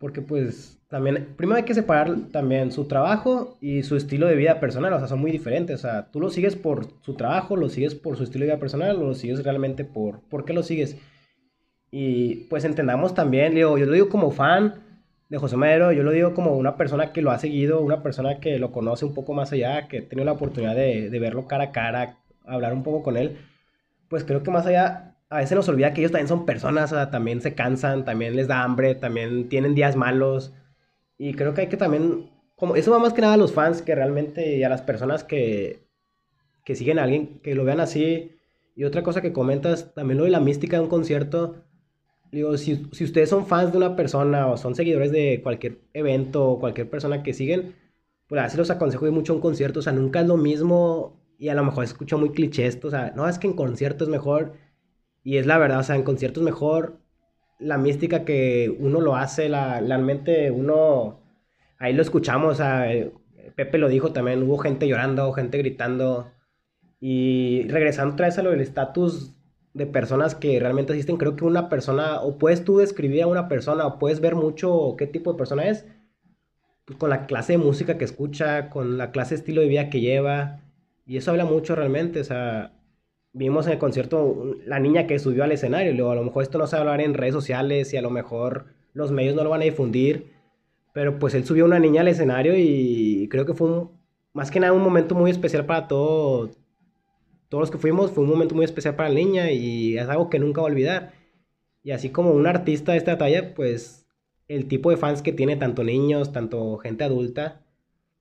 Porque 0.00 0.22
pues 0.22 0.80
también, 0.88 1.34
primero 1.36 1.58
hay 1.58 1.64
que 1.64 1.74
separar 1.74 2.16
también 2.32 2.72
su 2.72 2.86
trabajo 2.86 3.58
y 3.60 3.82
su 3.82 3.96
estilo 3.96 4.26
de 4.26 4.34
vida 4.34 4.58
personal, 4.58 4.94
o 4.94 4.98
sea, 4.98 5.08
son 5.08 5.20
muy 5.20 5.30
diferentes. 5.30 5.80
O 5.80 5.82
sea, 5.82 6.10
tú 6.10 6.20
lo 6.20 6.30
sigues 6.30 6.56
por 6.56 6.86
su 7.02 7.14
trabajo, 7.14 7.54
lo 7.54 7.68
sigues 7.68 7.94
por 7.94 8.16
su 8.16 8.24
estilo 8.24 8.46
de 8.46 8.52
vida 8.52 8.58
personal 8.58 8.96
o 8.96 9.08
lo 9.08 9.14
sigues 9.14 9.44
realmente 9.44 9.84
por, 9.84 10.20
¿por 10.22 10.46
qué 10.46 10.54
lo 10.54 10.62
sigues? 10.62 10.96
Y 11.90 12.46
pues 12.48 12.64
entendamos 12.64 13.14
también, 13.14 13.54
digo, 13.54 13.76
yo 13.76 13.84
lo 13.84 13.92
digo 13.92 14.08
como 14.08 14.30
fan 14.30 14.82
de 15.28 15.36
José 15.36 15.56
Madero, 15.58 15.92
yo 15.92 16.02
lo 16.02 16.12
digo 16.12 16.32
como 16.32 16.56
una 16.56 16.78
persona 16.78 17.12
que 17.12 17.20
lo 17.20 17.30
ha 17.30 17.38
seguido, 17.38 17.82
una 17.82 18.02
persona 18.02 18.40
que 18.40 18.58
lo 18.58 18.72
conoce 18.72 19.04
un 19.04 19.12
poco 19.12 19.34
más 19.34 19.52
allá, 19.52 19.86
que 19.86 19.98
he 19.98 20.02
tenido 20.02 20.24
la 20.24 20.32
oportunidad 20.32 20.74
de, 20.74 21.10
de 21.10 21.18
verlo 21.18 21.46
cara 21.46 21.64
a 21.64 21.72
cara, 21.72 22.16
hablar 22.46 22.72
un 22.72 22.84
poco 22.84 23.02
con 23.02 23.18
él. 23.18 23.36
Pues 24.08 24.24
creo 24.24 24.42
que 24.42 24.50
más 24.50 24.64
allá 24.66 25.09
a 25.30 25.38
veces 25.38 25.56
nos 25.56 25.68
olvida 25.68 25.94
que 25.94 26.00
ellos 26.00 26.10
también 26.10 26.28
son 26.28 26.44
personas, 26.44 26.92
o 26.92 26.96
sea, 26.96 27.10
también 27.10 27.40
se 27.40 27.54
cansan, 27.54 28.04
también 28.04 28.34
les 28.34 28.48
da 28.48 28.64
hambre, 28.64 28.96
también 28.96 29.48
tienen 29.48 29.76
días 29.76 29.94
malos. 29.94 30.52
Y 31.18 31.34
creo 31.34 31.54
que 31.54 31.62
hay 31.62 31.68
que 31.68 31.76
también, 31.76 32.30
como 32.56 32.74
eso 32.74 32.90
va 32.90 32.98
más 32.98 33.12
que 33.12 33.20
nada 33.22 33.34
a 33.34 33.36
los 33.36 33.52
fans 33.52 33.80
que 33.80 33.94
realmente 33.94 34.56
y 34.56 34.64
a 34.64 34.68
las 34.68 34.82
personas 34.82 35.22
que, 35.22 35.86
que 36.64 36.74
siguen 36.74 36.98
a 36.98 37.04
alguien, 37.04 37.40
que 37.42 37.54
lo 37.54 37.64
vean 37.64 37.78
así. 37.78 38.32
Y 38.74 38.84
otra 38.84 39.04
cosa 39.04 39.22
que 39.22 39.32
comentas, 39.32 39.94
también 39.94 40.18
lo 40.18 40.24
de 40.24 40.30
la 40.30 40.40
mística 40.40 40.76
de 40.76 40.82
un 40.82 40.88
concierto. 40.88 41.64
Digo, 42.32 42.56
si, 42.58 42.88
si 42.92 43.04
ustedes 43.04 43.28
son 43.28 43.46
fans 43.46 43.70
de 43.70 43.78
una 43.78 43.94
persona 43.94 44.48
o 44.48 44.56
son 44.56 44.74
seguidores 44.74 45.12
de 45.12 45.40
cualquier 45.44 45.78
evento 45.94 46.48
o 46.48 46.58
cualquier 46.58 46.90
persona 46.90 47.22
que 47.22 47.34
siguen, 47.34 47.76
pues 48.26 48.40
así 48.42 48.56
los 48.56 48.70
aconsejo 48.70 49.06
ir 49.06 49.12
mucho 49.12 49.34
un 49.34 49.40
concierto. 49.40 49.78
O 49.78 49.82
sea, 49.82 49.92
nunca 49.92 50.20
es 50.22 50.26
lo 50.26 50.36
mismo 50.36 51.20
y 51.38 51.50
a 51.50 51.54
lo 51.54 51.64
mejor 51.64 51.84
escucho 51.84 52.18
muy 52.18 52.30
cliché 52.30 52.66
esto. 52.66 52.88
O 52.88 52.90
sea, 52.90 53.12
no, 53.14 53.28
es 53.28 53.38
que 53.38 53.46
en 53.46 53.54
concierto 53.54 54.04
es 54.04 54.10
mejor 54.10 54.54
y 55.22 55.36
es 55.36 55.46
la 55.46 55.58
verdad, 55.58 55.80
o 55.80 55.82
sea, 55.82 55.96
en 55.96 56.02
conciertos 56.02 56.42
mejor 56.42 56.98
la 57.60 57.78
mística 57.78 58.24
que 58.24 58.74
uno 58.78 59.00
lo 59.00 59.16
hace, 59.16 59.48
la, 59.48 59.80
la 59.80 59.98
mente, 59.98 60.50
uno, 60.50 61.20
ahí 61.78 61.92
lo 61.92 62.02
escuchamos, 62.02 62.52
o 62.52 62.54
sea, 62.54 62.92
eh, 62.92 63.12
Pepe 63.54 63.78
lo 63.78 63.88
dijo 63.88 64.12
también, 64.12 64.42
hubo 64.42 64.58
gente 64.58 64.88
llorando, 64.88 65.32
gente 65.32 65.58
gritando. 65.58 66.32
Y 67.00 67.66
regresando 67.68 68.14
otra 68.14 68.26
vez 68.26 68.38
a 68.38 68.42
lo 68.42 68.50
del 68.50 68.60
estatus 68.60 69.34
de 69.72 69.86
personas 69.86 70.34
que 70.34 70.58
realmente 70.58 70.92
asisten, 70.92 71.16
creo 71.16 71.36
que 71.36 71.44
una 71.44 71.68
persona, 71.68 72.20
o 72.20 72.38
puedes 72.38 72.64
tú 72.64 72.78
describir 72.78 73.22
a 73.22 73.26
una 73.26 73.48
persona, 73.48 73.86
o 73.86 73.98
puedes 73.98 74.20
ver 74.20 74.34
mucho 74.34 74.94
qué 74.98 75.06
tipo 75.06 75.32
de 75.32 75.38
persona 75.38 75.68
es, 75.68 75.86
pues 76.84 76.98
con 76.98 77.10
la 77.10 77.26
clase 77.26 77.52
de 77.52 77.58
música 77.58 77.98
que 77.98 78.04
escucha, 78.04 78.70
con 78.70 78.98
la 78.98 79.12
clase 79.12 79.34
de 79.34 79.40
estilo 79.40 79.60
de 79.60 79.68
vida 79.68 79.90
que 79.90 80.00
lleva, 80.00 80.60
y 81.06 81.16
eso 81.16 81.30
habla 81.30 81.44
mucho 81.44 81.74
realmente, 81.74 82.20
o 82.20 82.24
sea, 82.24 82.72
vimos 83.32 83.66
en 83.66 83.74
el 83.74 83.78
concierto 83.78 84.56
la 84.66 84.78
niña 84.78 85.06
que 85.06 85.18
subió 85.18 85.44
al 85.44 85.52
escenario. 85.52 85.92
Luego, 85.92 86.10
a 86.10 86.16
lo 86.16 86.24
mejor 86.24 86.42
esto 86.42 86.58
no 86.58 86.66
se 86.66 86.76
va 86.76 86.78
a 86.78 86.82
hablar 86.82 87.00
en 87.00 87.14
redes 87.14 87.34
sociales 87.34 87.92
y 87.92 87.96
a 87.96 88.02
lo 88.02 88.10
mejor 88.10 88.66
los 88.92 89.12
medios 89.12 89.34
no 89.34 89.44
lo 89.44 89.50
van 89.50 89.62
a 89.62 89.64
difundir. 89.64 90.32
Pero 90.92 91.18
pues 91.18 91.34
él 91.34 91.44
subió 91.44 91.64
una 91.64 91.78
niña 91.78 92.00
al 92.00 92.08
escenario 92.08 92.54
y 92.56 93.28
creo 93.30 93.46
que 93.46 93.54
fue 93.54 93.86
más 94.32 94.50
que 94.50 94.60
nada 94.60 94.72
un 94.72 94.82
momento 94.82 95.14
muy 95.14 95.30
especial 95.30 95.66
para 95.66 95.86
todo, 95.88 96.50
todos 97.48 97.62
los 97.62 97.70
que 97.70 97.78
fuimos. 97.78 98.10
Fue 98.10 98.24
un 98.24 98.30
momento 98.30 98.54
muy 98.54 98.64
especial 98.64 98.96
para 98.96 99.08
la 99.08 99.14
niña 99.14 99.52
y 99.52 99.96
es 99.98 100.08
algo 100.08 100.30
que 100.30 100.38
nunca 100.38 100.60
va 100.60 100.68
a 100.68 100.70
olvidar. 100.70 101.12
Y 101.82 101.92
así 101.92 102.10
como 102.10 102.32
un 102.32 102.46
artista 102.46 102.92
de 102.92 102.98
esta 102.98 103.18
talla, 103.18 103.54
pues 103.54 104.06
el 104.48 104.66
tipo 104.66 104.90
de 104.90 104.96
fans 104.96 105.22
que 105.22 105.32
tiene 105.32 105.56
tanto 105.56 105.84
niños, 105.84 106.32
tanto 106.32 106.76
gente 106.78 107.04
adulta, 107.04 107.62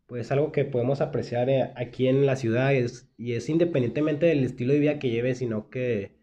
pues 0.09 0.31
algo 0.31 0.51
que 0.51 0.65
podemos 0.65 1.01
apreciar 1.01 1.49
eh, 1.51 1.71
aquí 1.75 2.07
en 2.07 2.25
la 2.25 2.35
ciudad 2.35 2.73
es, 2.73 3.07
y 3.15 3.33
es 3.33 3.47
independientemente 3.47 4.25
del 4.25 4.43
estilo 4.43 4.73
de 4.73 4.79
vida 4.79 4.99
que 4.99 5.11
lleve, 5.11 5.35
sino 5.35 5.69
que 5.69 6.17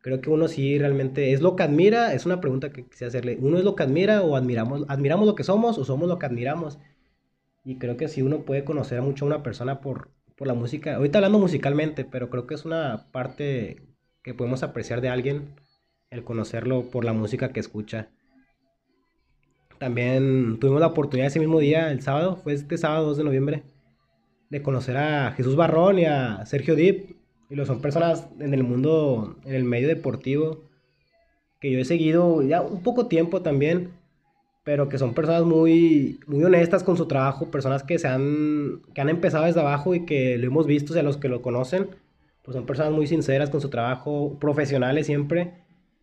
creo 0.00 0.22
que 0.22 0.30
uno 0.30 0.48
sí 0.48 0.78
realmente 0.78 1.32
es 1.34 1.42
lo 1.42 1.54
que 1.54 1.64
admira, 1.64 2.14
es 2.14 2.24
una 2.24 2.40
pregunta 2.40 2.72
que 2.72 2.86
quisiera 2.86 3.08
hacerle, 3.08 3.36
uno 3.40 3.58
es 3.58 3.64
lo 3.64 3.76
que 3.76 3.82
admira 3.82 4.22
o 4.22 4.36
admiramos, 4.36 4.86
admiramos 4.88 5.26
lo 5.26 5.34
que 5.34 5.44
somos 5.44 5.76
o 5.76 5.84
somos 5.84 6.08
lo 6.08 6.18
que 6.18 6.26
admiramos. 6.26 6.78
Y 7.62 7.76
creo 7.78 7.96
que 7.98 8.08
sí 8.08 8.22
uno 8.22 8.44
puede 8.44 8.64
conocer 8.64 9.02
mucho 9.02 9.26
a 9.26 9.28
una 9.28 9.42
persona 9.42 9.80
por, 9.82 10.10
por 10.34 10.48
la 10.48 10.54
música, 10.54 10.96
ahorita 10.96 11.18
hablando 11.18 11.38
musicalmente, 11.38 12.06
pero 12.06 12.30
creo 12.30 12.46
que 12.46 12.54
es 12.54 12.64
una 12.64 13.06
parte 13.12 13.82
que 14.22 14.32
podemos 14.32 14.62
apreciar 14.62 15.02
de 15.02 15.10
alguien, 15.10 15.54
el 16.10 16.24
conocerlo 16.24 16.90
por 16.90 17.04
la 17.04 17.12
música 17.12 17.52
que 17.52 17.60
escucha. 17.60 18.08
También 19.78 20.58
tuvimos 20.60 20.80
la 20.80 20.88
oportunidad 20.88 21.28
ese 21.28 21.40
mismo 21.40 21.58
día, 21.58 21.90
el 21.90 22.02
sábado, 22.02 22.36
fue 22.36 22.52
este 22.54 22.78
sábado 22.78 23.06
2 23.06 23.18
de 23.18 23.24
noviembre, 23.24 23.62
de 24.50 24.62
conocer 24.62 24.96
a 24.96 25.32
Jesús 25.32 25.56
Barrón 25.56 25.98
y 25.98 26.04
a 26.04 26.44
Sergio 26.46 26.74
Dip. 26.76 27.16
Y 27.50 27.56
lo 27.56 27.66
son 27.66 27.80
personas 27.80 28.28
en 28.40 28.54
el 28.54 28.62
mundo, 28.62 29.36
en 29.44 29.54
el 29.54 29.64
medio 29.64 29.88
deportivo, 29.88 30.64
que 31.60 31.70
yo 31.70 31.78
he 31.78 31.84
seguido 31.84 32.42
ya 32.42 32.62
un 32.62 32.82
poco 32.82 33.06
tiempo 33.06 33.42
también, 33.42 33.90
pero 34.64 34.88
que 34.88 34.98
son 34.98 35.14
personas 35.14 35.44
muy, 35.44 36.20
muy 36.26 36.42
honestas 36.42 36.82
con 36.82 36.96
su 36.96 37.06
trabajo, 37.06 37.50
personas 37.50 37.82
que, 37.82 37.98
se 37.98 38.08
han, 38.08 38.82
que 38.94 39.00
han 39.00 39.10
empezado 39.10 39.44
desde 39.44 39.60
abajo 39.60 39.94
y 39.94 40.06
que 40.06 40.38
lo 40.38 40.46
hemos 40.46 40.66
visto, 40.66 40.92
o 40.92 40.94
sea, 40.94 41.02
los 41.02 41.18
que 41.18 41.28
lo 41.28 41.42
conocen, 41.42 41.88
pues 42.42 42.56
son 42.56 42.66
personas 42.66 42.92
muy 42.92 43.06
sinceras 43.06 43.50
con 43.50 43.60
su 43.60 43.68
trabajo, 43.68 44.38
profesionales 44.40 45.06
siempre. 45.06 45.52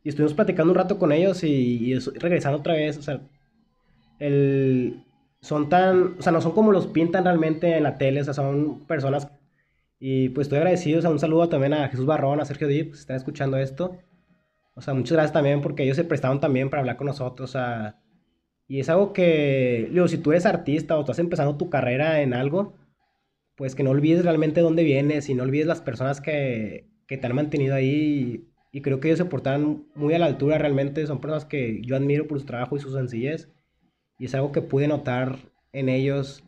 Y 0.03 0.09
estuvimos 0.09 0.33
platicando 0.33 0.71
un 0.71 0.77
rato 0.77 0.99
con 0.99 1.11
ellos 1.11 1.43
y, 1.43 1.91
y 1.91 1.99
regresando 1.99 2.59
otra 2.59 2.73
vez, 2.73 2.97
o 2.97 3.01
sea, 3.01 3.21
el, 4.21 5.03
son 5.41 5.69
tan, 5.69 6.15
o 6.19 6.21
sea, 6.21 6.31
no 6.31 6.41
son 6.41 6.53
como 6.53 6.71
los 6.71 6.87
pintan 6.87 7.25
realmente 7.25 7.75
en 7.75 7.83
la 7.83 7.97
tele, 7.97 8.21
o 8.21 8.23
sea, 8.23 8.33
son 8.35 8.85
personas, 8.85 9.27
y 9.99 10.29
pues 10.29 10.45
estoy 10.45 10.59
agradecido, 10.59 10.99
o 10.99 11.01
sea, 11.01 11.11
un 11.11 11.19
saludo 11.19 11.49
también 11.49 11.73
a 11.73 11.89
Jesús 11.89 12.05
Barrón, 12.05 12.39
a 12.39 12.45
Sergio 12.45 12.67
Dip, 12.67 12.93
si 12.93 13.01
están 13.01 13.17
escuchando 13.17 13.57
esto, 13.57 13.97
o 14.75 14.81
sea, 14.81 14.93
muchas 14.93 15.13
gracias 15.13 15.33
también 15.33 15.61
porque 15.61 15.83
ellos 15.83 15.97
se 15.97 16.03
prestaron 16.03 16.39
también 16.39 16.69
para 16.69 16.81
hablar 16.81 16.97
con 16.97 17.07
nosotros, 17.07 17.49
o 17.49 17.53
sea, 17.53 17.99
y 18.67 18.79
es 18.79 18.89
algo 18.89 19.11
que, 19.11 19.89
digo, 19.91 20.07
si 20.07 20.19
tú 20.19 20.31
eres 20.31 20.45
artista 20.45 20.97
o 20.97 21.01
estás 21.01 21.19
empezando 21.19 21.57
tu 21.57 21.69
carrera 21.69 22.21
en 22.21 22.33
algo, 22.33 22.75
pues 23.55 23.75
que 23.75 23.83
no 23.83 23.89
olvides 23.89 24.23
realmente 24.23 24.61
dónde 24.61 24.83
vienes 24.83 25.29
y 25.29 25.33
no 25.33 25.43
olvides 25.43 25.67
las 25.67 25.81
personas 25.81 26.21
que, 26.21 26.87
que 27.07 27.17
te 27.17 27.27
han 27.27 27.35
mantenido 27.35 27.75
ahí 27.75 28.45
y, 28.71 28.77
y 28.77 28.81
creo 28.81 28.99
que 28.99 29.09
ellos 29.09 29.17
se 29.17 29.25
portan 29.25 29.85
muy 29.95 30.13
a 30.13 30.19
la 30.19 30.27
altura 30.27 30.57
realmente, 30.59 31.05
son 31.07 31.21
personas 31.21 31.45
que 31.45 31.81
yo 31.83 31.95
admiro 31.95 32.27
por 32.27 32.39
su 32.39 32.45
trabajo 32.45 32.77
y 32.77 32.79
su 32.79 32.91
sencillez 32.93 33.49
y 34.21 34.25
es 34.25 34.35
algo 34.35 34.51
que 34.51 34.61
pude 34.61 34.87
notar 34.87 35.39
en 35.73 35.89
ellos. 35.89 36.43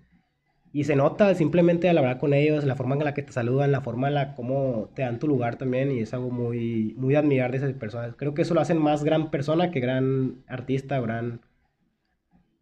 Y 0.74 0.84
se 0.84 0.96
nota 0.96 1.34
simplemente 1.34 1.89
al 1.89 1.98
hablar 1.98 2.20
con 2.20 2.36
ellos, 2.36 2.65
la 2.65 2.75
forma 2.75 2.94
en 2.94 3.03
la 3.03 3.15
que 3.15 3.24
te 3.24 3.32
saludan, 3.32 3.72
la 3.72 3.82
forma 3.82 4.10
en 4.10 4.13
la 4.13 4.36
cómo 4.36 4.92
te 4.94 5.01
dan 5.01 5.18
tu 5.18 5.27
lugar 5.27 5.56
también. 5.56 5.92
Y 5.92 6.01
es 6.01 6.13
algo 6.13 6.30
muy, 6.30 6.94
muy 7.00 7.15
admirar 7.15 7.50
de 7.50 7.58
esas 7.58 7.74
personas. 7.74 8.13
Creo 8.15 8.36
que 8.36 8.44
eso 8.44 8.53
lo 8.53 8.62
hacen 8.62 8.77
más 8.77 9.03
gran 9.03 9.32
persona 9.32 9.72
que 9.72 9.80
gran 9.80 10.44
artista, 10.48 11.00
gran... 11.00 11.42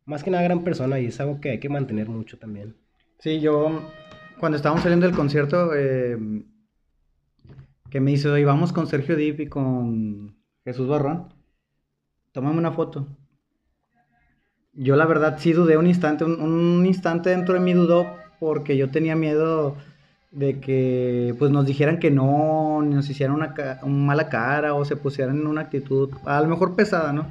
Más 0.06 0.24
que 0.24 0.32
nada 0.32 0.44
gran 0.44 0.64
persona 0.64 0.98
y 0.98 1.08
es 1.08 1.20
algo 1.20 1.42
que 1.42 1.50
hay 1.50 1.60
que 1.60 1.68
mantener 1.68 2.08
mucho 2.08 2.40
también. 2.40 2.78
Sí, 3.20 3.42
yo 3.42 3.82
cuando 4.40 4.56
estábamos 4.56 4.82
saliendo 4.82 5.08
del 5.08 5.16
concierto, 5.16 5.76
eh, 5.76 6.18
que 7.90 8.00
me 8.00 8.12
dice, 8.12 8.40
y 8.40 8.46
vamos 8.46 8.72
con 8.72 8.88
Sergio 8.88 9.18
Dip 9.18 9.42
y 9.42 9.48
con 9.48 10.38
Jesús 10.64 10.88
Barrón, 10.88 11.34
tómame 12.32 12.58
una 12.58 12.72
foto 12.72 13.10
yo 14.82 14.96
la 14.96 15.06
verdad 15.06 15.38
sí 15.40 15.54
dudé 15.54 15.78
un 15.78 15.86
instante, 15.86 16.24
un, 16.26 16.86
instante 16.88 17.30
dentro 17.30 17.54
de 17.54 17.60
mí 17.60 17.74
dudó 17.74 18.08
porque 18.40 18.76
yo 18.78 18.90
tenía 18.90 19.16
miedo 19.16 19.78
de 20.32 20.60
que 20.60 21.36
pues 21.38 21.52
nos 21.52 21.68
dijeran 21.68 22.00
que 22.00 22.10
no, 22.10 22.82
nos 22.82 23.08
hicieran 23.08 23.36
una, 23.36 23.54
mala 23.86 24.28
cara 24.30 24.74
o 24.74 24.84
se 24.84 24.96
pusieran 24.96 25.38
en 25.38 25.46
una 25.46 25.62
actitud 25.62 26.10
a 26.26 26.42
lo 26.42 26.48
mejor 26.48 26.76
pesada, 26.76 27.14
¿no? 27.14 27.28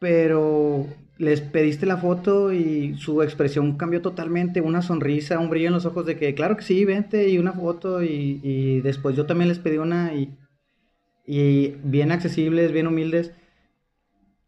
Pero 0.00 0.86
les 1.18 1.40
pediste 1.40 1.86
la 1.86 1.98
foto 1.98 2.52
y 2.52 2.96
su 2.96 3.22
expresión 3.22 3.76
cambió 3.76 4.02
totalmente, 4.02 4.60
una 4.60 4.82
sonrisa, 4.82 5.38
un 5.38 5.50
brillo 5.50 5.68
en 5.68 5.74
los 5.74 5.86
ojos 5.86 6.04
de 6.04 6.16
que 6.16 6.34
claro 6.34 6.56
que 6.56 6.64
sí, 6.64 6.84
vente 6.84 7.28
y 7.28 7.38
una 7.38 7.52
foto 7.52 8.02
y, 8.02 8.40
y 8.42 8.80
después 8.80 9.14
yo 9.14 9.24
también 9.24 9.48
les 9.48 9.60
pedí 9.60 9.78
una 9.78 10.14
y, 10.14 10.36
y 11.26 11.76
bien 11.84 12.10
accesibles, 12.10 12.72
bien 12.72 12.88
humildes 12.88 13.32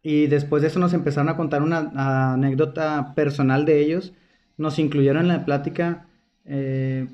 y 0.03 0.27
después 0.27 0.61
de 0.61 0.67
eso 0.67 0.79
nos 0.79 0.93
empezaron 0.93 1.29
a 1.29 1.37
contar 1.37 1.63
una 1.63 2.33
anécdota 2.33 3.13
personal 3.15 3.63
de 3.65 3.79
ellos. 3.79 4.11
Nos 4.57 4.77
incluyeron 4.77 5.23
en 5.23 5.27
la 5.29 5.45
plática. 5.45 6.05
Eh, 6.45 7.07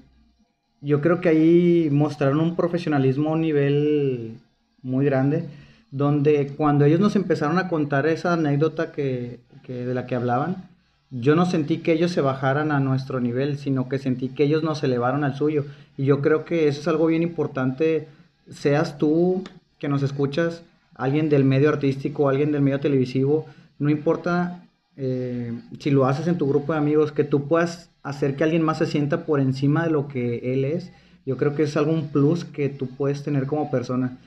yo 0.81 0.99
creo 0.99 1.21
que 1.21 1.29
ahí 1.29 1.89
mostraron 1.91 2.39
un 2.39 2.55
profesionalismo 2.55 3.29
a 3.29 3.33
un 3.33 3.41
nivel 3.41 4.37
muy 4.81 5.05
grande, 5.05 5.45
donde 5.91 6.47
cuando 6.57 6.85
ellos 6.85 6.99
nos 6.99 7.15
empezaron 7.15 7.59
a 7.59 7.67
contar 7.67 8.07
esa 8.07 8.33
anécdota 8.33 8.91
que, 8.91 9.39
que, 9.63 9.85
de 9.85 9.93
la 9.93 10.07
que 10.07 10.15
hablaban, 10.15 10.67
yo 11.11 11.35
no 11.35 11.45
sentí 11.45 11.79
que 11.79 11.93
ellos 11.93 12.11
se 12.11 12.21
bajaran 12.21 12.71
a 12.71 12.79
nuestro 12.79 13.19
nivel, 13.19 13.57
sino 13.57 13.87
que 13.87 13.99
sentí 13.99 14.29
que 14.29 14.45
ellos 14.45 14.63
nos 14.63 14.83
elevaron 14.83 15.23
al 15.23 15.35
suyo. 15.35 15.65
Y 15.95 16.05
yo 16.05 16.21
creo 16.21 16.43
que 16.43 16.67
eso 16.67 16.81
es 16.81 16.87
algo 16.87 17.05
bien 17.05 17.21
importante, 17.21 18.07
seas 18.49 18.97
tú 18.97 19.43
que 19.77 19.89
nos 19.89 20.01
escuchas, 20.01 20.63
alguien 20.99 21.29
del 21.29 21.45
medio 21.45 21.69
artístico, 21.69 22.27
alguien 22.27 22.51
del 22.51 22.61
medio 22.61 22.79
televisivo, 22.81 23.45
no 23.79 23.89
importa 23.89 24.67
eh, 24.97 25.53
si 25.79 25.91
lo 25.91 26.05
haces 26.05 26.27
en 26.27 26.37
tu 26.37 26.47
grupo 26.47 26.73
de 26.73 26.79
amigos, 26.79 27.13
que 27.13 27.23
tú 27.23 27.47
puedas 27.47 27.89
hacer 28.03 28.35
que 28.35 28.43
alguien 28.43 28.61
más 28.61 28.79
se 28.79 28.85
sienta 28.85 29.25
por 29.25 29.39
encima 29.39 29.85
de 29.85 29.91
lo 29.91 30.09
que 30.09 30.53
él 30.53 30.65
es, 30.65 30.91
yo 31.25 31.37
creo 31.37 31.55
que 31.55 31.63
es 31.63 31.77
algún 31.77 32.09
plus 32.09 32.43
que 32.43 32.67
tú 32.67 32.87
puedes 32.97 33.23
tener 33.23 33.47
como 33.47 33.71
persona. 33.71 34.17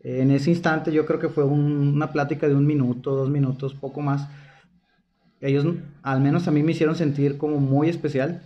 En 0.00 0.30
ese 0.30 0.50
instante 0.50 0.90
yo 0.90 1.04
creo 1.04 1.20
que 1.20 1.28
fue 1.28 1.44
una 1.44 2.12
plática 2.12 2.48
de 2.48 2.54
un 2.54 2.66
minuto, 2.66 3.14
dos 3.14 3.28
minutos, 3.28 3.74
poco 3.74 4.00
más. 4.00 4.26
Ellos, 5.40 5.66
al 6.02 6.20
menos 6.20 6.48
a 6.48 6.50
mí 6.50 6.62
me 6.62 6.72
hicieron 6.72 6.96
sentir 6.96 7.36
como 7.36 7.58
muy 7.58 7.88
especial. 7.88 8.42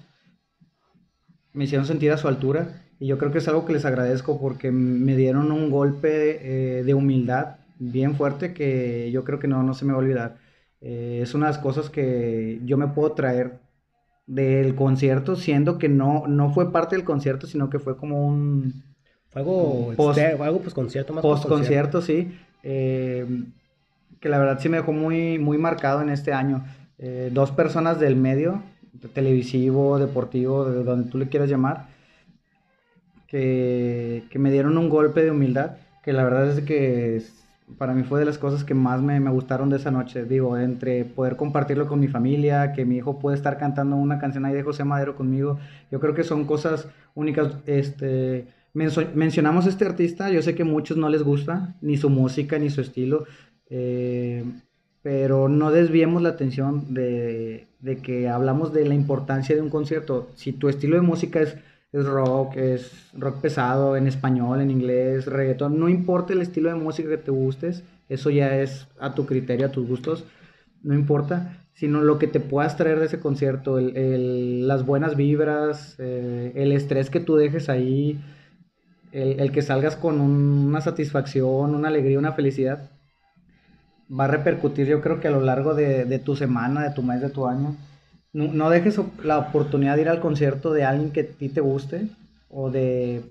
Me 1.52 1.64
hicieron 1.64 1.86
sentir 1.86 2.10
a 2.10 2.18
su 2.18 2.26
altura. 2.26 2.82
Y 2.98 3.06
yo 3.06 3.16
creo 3.16 3.30
que 3.30 3.38
es 3.38 3.48
algo 3.48 3.64
que 3.64 3.74
les 3.74 3.84
agradezco 3.84 4.40
porque 4.40 4.70
me 4.72 5.16
dieron 5.16 5.52
un 5.52 5.70
golpe 5.70 6.78
eh, 6.78 6.82
de 6.84 6.94
humildad 6.94 7.56
bien 7.78 8.14
fuerte 8.14 8.54
que 8.54 9.10
yo 9.12 9.24
creo 9.24 9.38
que 9.38 9.48
no, 9.48 9.62
no 9.62 9.74
se 9.74 9.84
me 9.84 9.92
va 9.92 9.98
a 9.98 10.02
olvidar. 10.02 10.36
Eh, 10.80 11.20
es 11.22 11.34
una 11.34 11.46
de 11.46 11.52
las 11.52 11.62
cosas 11.62 11.90
que 11.90 12.60
yo 12.64 12.76
me 12.76 12.88
puedo 12.88 13.12
traer 13.12 13.58
del 14.26 14.74
concierto, 14.74 15.36
siendo 15.36 15.78
que 15.78 15.88
no, 15.88 16.26
no 16.26 16.52
fue 16.52 16.72
parte 16.72 16.96
del 16.96 17.04
concierto, 17.04 17.46
sino 17.46 17.70
que 17.70 17.78
fue 17.78 17.96
como 17.96 18.26
un... 18.26 18.82
Fue 19.30 19.42
algo, 19.42 19.92
post, 19.96 20.18
algo 20.18 20.60
pues 20.60 20.74
concierto 20.74 21.12
más 21.12 21.22
post 21.22 21.46
concierto, 21.46 22.00
sí. 22.00 22.36
Eh, 22.62 23.26
que 24.20 24.28
la 24.28 24.38
verdad 24.38 24.58
sí 24.60 24.68
me 24.68 24.78
dejó 24.78 24.92
muy, 24.92 25.38
muy 25.38 25.58
marcado 25.58 26.02
en 26.02 26.08
este 26.08 26.32
año. 26.32 26.64
Eh, 26.98 27.30
dos 27.32 27.50
personas 27.50 28.00
del 28.00 28.16
medio, 28.16 28.62
televisivo, 29.12 29.98
deportivo, 29.98 30.64
de 30.64 30.82
donde 30.82 31.10
tú 31.10 31.18
le 31.18 31.28
quieras 31.28 31.50
llamar, 31.50 31.88
que, 33.28 34.24
que 34.30 34.38
me 34.38 34.50
dieron 34.50 34.78
un 34.78 34.88
golpe 34.88 35.22
de 35.22 35.30
humildad, 35.30 35.76
que 36.02 36.12
la 36.12 36.24
verdad 36.24 36.50
es 36.50 36.64
que 36.64 37.22
para 37.78 37.94
mí 37.94 38.04
fue 38.04 38.20
de 38.20 38.26
las 38.26 38.38
cosas 38.38 38.64
que 38.64 38.74
más 38.74 39.02
me, 39.02 39.18
me, 39.18 39.30
gustaron 39.30 39.68
de 39.70 39.76
esa 39.76 39.90
noche. 39.90 40.24
Digo, 40.24 40.56
entre 40.56 41.04
poder 41.04 41.36
compartirlo 41.36 41.88
con 41.88 42.00
mi 42.00 42.08
familia, 42.08 42.72
que 42.72 42.84
mi 42.84 42.96
hijo 42.96 43.18
puede 43.18 43.36
estar 43.36 43.58
cantando 43.58 43.96
una 43.96 44.18
canción 44.18 44.44
ahí 44.44 44.54
de 44.54 44.62
José 44.62 44.84
Madero 44.84 45.16
conmigo, 45.16 45.58
yo 45.90 46.00
creo 46.00 46.14
que 46.14 46.24
son 46.24 46.44
cosas 46.44 46.88
únicas. 47.14 47.54
Este, 47.66 48.46
mencionamos 48.72 49.66
este 49.66 49.84
artista, 49.84 50.30
yo 50.30 50.42
sé 50.42 50.54
que 50.54 50.62
a 50.62 50.66
muchos 50.66 50.96
no 50.96 51.08
les 51.08 51.22
gusta, 51.22 51.74
ni 51.80 51.96
su 51.96 52.08
música, 52.08 52.58
ni 52.58 52.70
su 52.70 52.80
estilo, 52.80 53.24
eh, 53.68 54.44
pero 55.02 55.48
no 55.48 55.70
desviemos 55.70 56.22
la 56.22 56.30
atención 56.30 56.94
de, 56.94 57.66
de 57.80 57.96
que 57.98 58.28
hablamos 58.28 58.72
de 58.72 58.84
la 58.86 58.94
importancia 58.94 59.56
de 59.56 59.62
un 59.62 59.70
concierto. 59.70 60.28
Si 60.36 60.52
tu 60.52 60.68
estilo 60.68 60.96
de 60.96 61.02
música 61.02 61.40
es 61.40 61.56
es 61.92 62.04
rock, 62.04 62.56
es 62.56 63.10
rock 63.14 63.40
pesado, 63.40 63.96
en 63.96 64.06
español, 64.06 64.60
en 64.60 64.70
inglés, 64.70 65.26
reggaetón, 65.26 65.78
no 65.78 65.88
importa 65.88 66.32
el 66.32 66.42
estilo 66.42 66.68
de 66.68 66.76
música 66.76 67.08
que 67.08 67.18
te 67.18 67.30
gustes, 67.30 67.84
eso 68.08 68.30
ya 68.30 68.56
es 68.60 68.86
a 68.98 69.14
tu 69.14 69.26
criterio, 69.26 69.66
a 69.66 69.72
tus 69.72 69.86
gustos, 69.86 70.24
no 70.82 70.94
importa, 70.94 71.66
sino 71.74 72.00
lo 72.00 72.18
que 72.18 72.26
te 72.26 72.40
puedas 72.40 72.76
traer 72.76 73.00
de 73.00 73.06
ese 73.06 73.20
concierto, 73.20 73.78
el, 73.78 74.66
las 74.66 74.84
buenas 74.84 75.16
vibras, 75.16 75.96
eh, 75.98 76.52
el 76.54 76.72
estrés 76.72 77.10
que 77.10 77.20
tú 77.20 77.36
dejes 77.36 77.68
ahí, 77.68 78.20
el, 79.12 79.50
que 79.50 79.62
salgas 79.62 79.96
con 79.96 80.20
una 80.20 80.80
satisfacción, 80.82 81.74
una 81.74 81.88
alegría, 81.88 82.18
una 82.18 82.32
felicidad, 82.32 82.90
va 84.10 84.24
a 84.24 84.28
repercutir 84.28 84.86
yo 84.86 85.00
creo 85.00 85.20
que 85.20 85.28
a 85.28 85.30
lo 85.30 85.40
largo 85.40 85.74
de, 85.74 86.04
de 86.04 86.18
tu 86.18 86.36
semana, 86.36 86.82
de 86.82 86.94
tu 86.94 87.02
mes, 87.02 87.20
de 87.20 87.30
tu 87.30 87.46
año 87.46 87.76
no, 88.36 88.68
dejes 88.68 89.00
la 89.24 89.38
oportunidad 89.38 89.96
de 89.96 90.02
ir 90.02 90.08
al 90.10 90.20
concierto 90.20 90.74
de 90.74 90.84
alguien 90.84 91.10
que 91.10 91.20
a 91.20 91.26
ti 91.26 91.48
te 91.48 91.62
guste 91.62 92.08
o 92.50 92.70
de, 92.70 93.22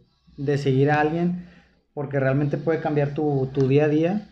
seguir 0.57 0.89
a 0.89 0.99
alguien 0.99 1.45
porque 1.93 2.19
realmente 2.19 2.57
puede 2.57 2.81
cambiar 2.81 3.13
tu, 3.13 3.47
día 3.69 3.85
a 3.85 3.87
día. 3.87 4.27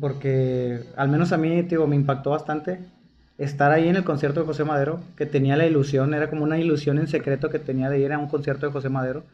Porque 0.00 0.84
al 0.96 1.08
menos 1.08 1.32
a 1.32 1.36
mí, 1.36 1.62
digo, 1.62 1.88
me 1.88 1.96
impactó 1.96 2.30
bastante 2.30 2.78
estar 3.38 3.72
ahí 3.72 3.88
en 3.88 3.96
el 3.96 4.04
concierto 4.04 4.40
de 4.40 4.46
José 4.46 4.64
Madero, 4.64 5.00
que 5.16 5.26
tenía 5.26 5.56
la 5.56 5.66
ilusión, 5.66 6.14
era 6.14 6.30
como 6.30 6.44
una 6.44 6.58
ilusión 6.58 6.98
en 6.98 7.08
secreto 7.08 7.50
que 7.50 7.58
tenía 7.58 7.90
de 7.90 7.98
ir 7.98 8.12
a 8.12 8.18
un 8.18 8.28
concierto 8.28 8.66
de 8.66 8.72
José 8.72 8.88
Madero, 8.90 9.24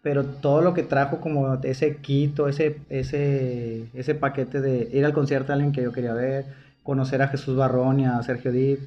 pero 0.00 0.24
todo 0.24 0.62
lo 0.62 0.72
que 0.72 0.82
trajo 0.82 1.20
como 1.20 1.54
ese 1.62 1.96
quito, 1.96 2.48
ese, 2.48 2.78
ese, 2.88 3.86
ese 3.92 4.14
paquete 4.14 4.62
de 4.62 4.88
ir 4.92 5.04
al 5.04 5.12
concierto 5.12 5.48
de 5.48 5.52
alguien 5.54 5.72
que 5.72 5.82
yo 5.82 5.92
quería 5.92 6.14
ver, 6.14 6.46
conocer 6.82 7.20
a 7.20 7.28
Jesús 7.28 7.56
Barrón 7.56 8.00
y 8.00 8.06
a 8.06 8.22
Sergio 8.22 8.52
Dip, 8.52 8.80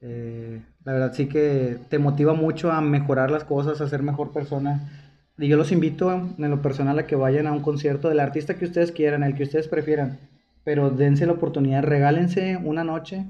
eh, 0.00 0.62
la 0.84 0.92
verdad 0.92 1.12
sí 1.12 1.26
que 1.26 1.78
te 1.88 1.98
motiva 1.98 2.34
mucho 2.34 2.70
a 2.70 2.80
mejorar 2.80 3.30
las 3.30 3.44
cosas, 3.44 3.80
a 3.80 3.88
ser 3.88 4.02
mejor 4.02 4.32
persona. 4.32 4.90
Y 5.38 5.48
yo 5.48 5.56
los 5.56 5.72
invito 5.72 6.12
en 6.12 6.50
lo 6.50 6.62
personal 6.62 6.98
a 6.98 7.06
que 7.06 7.16
vayan 7.16 7.46
a 7.46 7.52
un 7.52 7.62
concierto 7.62 8.08
del 8.08 8.20
artista 8.20 8.56
que 8.56 8.64
ustedes 8.64 8.92
quieran, 8.92 9.22
el 9.22 9.34
que 9.34 9.44
ustedes 9.44 9.68
prefieran. 9.68 10.18
Pero 10.64 10.90
dense 10.90 11.26
la 11.26 11.32
oportunidad, 11.32 11.82
regálense 11.82 12.56
una 12.56 12.84
noche 12.84 13.24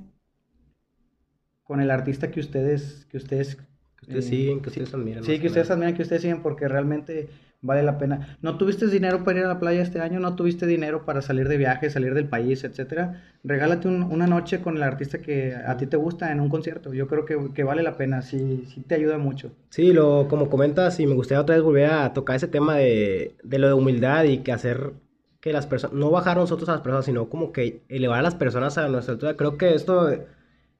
con 1.62 1.80
el 1.80 1.90
artista 1.90 2.30
que 2.30 2.40
ustedes, 2.40 3.06
que 3.10 3.18
ustedes, 3.18 3.56
que 3.56 4.06
ustedes 4.06 4.24
siguen, 4.24 4.60
que 4.60 4.70
ustedes 4.70 4.94
admiran. 4.94 5.22
Sí, 5.22 5.38
que 5.38 5.48
ustedes 5.48 5.70
admiran, 5.70 5.94
que 5.94 6.02
ustedes 6.02 6.22
siguen, 6.22 6.42
porque 6.42 6.66
realmente 6.66 7.28
vale 7.60 7.82
la 7.82 7.98
pena. 7.98 8.38
¿No 8.40 8.56
tuviste 8.56 8.86
dinero 8.86 9.24
para 9.24 9.40
ir 9.40 9.44
a 9.44 9.48
la 9.48 9.60
playa 9.60 9.82
este 9.82 10.00
año? 10.00 10.20
¿No 10.20 10.36
tuviste 10.36 10.66
dinero 10.66 11.04
para 11.04 11.22
salir 11.22 11.48
de 11.48 11.56
viaje, 11.56 11.90
salir 11.90 12.14
del 12.14 12.28
país, 12.28 12.64
etcétera? 12.64 13.22
Regálate 13.42 13.88
una 13.88 14.26
noche 14.26 14.60
con 14.60 14.76
el 14.76 14.82
artista 14.82 15.18
que 15.18 15.54
a 15.54 15.76
ti 15.76 15.86
te 15.86 15.96
gusta 15.96 16.30
en 16.30 16.40
un 16.40 16.48
concierto. 16.48 16.92
Yo 16.92 17.08
creo 17.08 17.24
que, 17.24 17.64
vale 17.64 17.82
la 17.82 17.96
pena, 17.96 18.22
sí, 18.22 18.64
sí 18.72 18.82
te 18.82 18.94
ayuda 18.94 19.18
mucho. 19.18 19.52
Sí, 19.70 19.92
lo, 19.92 20.28
como 20.28 20.48
comentas, 20.48 21.00
y 21.00 21.06
me 21.06 21.14
gustaría 21.14 21.42
otra 21.42 21.56
vez 21.56 21.64
volver 21.64 21.90
a 21.90 22.12
tocar 22.12 22.36
ese 22.36 22.48
tema 22.48 22.76
de, 22.76 23.36
de 23.42 23.58
lo 23.58 23.66
de 23.66 23.74
humildad 23.74 24.24
y 24.24 24.38
que 24.38 24.52
hacer 24.52 24.92
que 25.40 25.52
las 25.52 25.66
personas, 25.66 25.96
no 25.96 26.10
bajar 26.10 26.36
nosotros 26.36 26.68
a 26.68 26.72
las 26.72 26.80
personas, 26.80 27.04
sino 27.04 27.28
como 27.28 27.52
que 27.52 27.84
elevar 27.88 28.20
a 28.20 28.22
las 28.22 28.34
personas 28.34 28.76
a 28.78 28.88
nuestra 28.88 29.12
altura. 29.12 29.36
Creo 29.36 29.56
que 29.56 29.74
esto, 29.74 30.10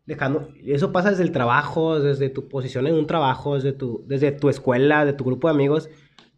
dejando, 0.04 0.48
eso 0.64 0.90
pasa 0.90 1.10
desde 1.10 1.22
el 1.22 1.30
trabajo, 1.30 2.00
desde 2.00 2.28
tu 2.28 2.48
posición 2.48 2.88
en 2.88 2.94
un 2.94 3.06
trabajo, 3.06 3.54
desde 3.54 3.72
tu, 3.72 4.04
desde 4.06 4.32
tu 4.32 4.48
escuela, 4.48 5.04
de 5.04 5.12
tu 5.12 5.24
grupo 5.24 5.48
de 5.48 5.54
amigos 5.54 5.88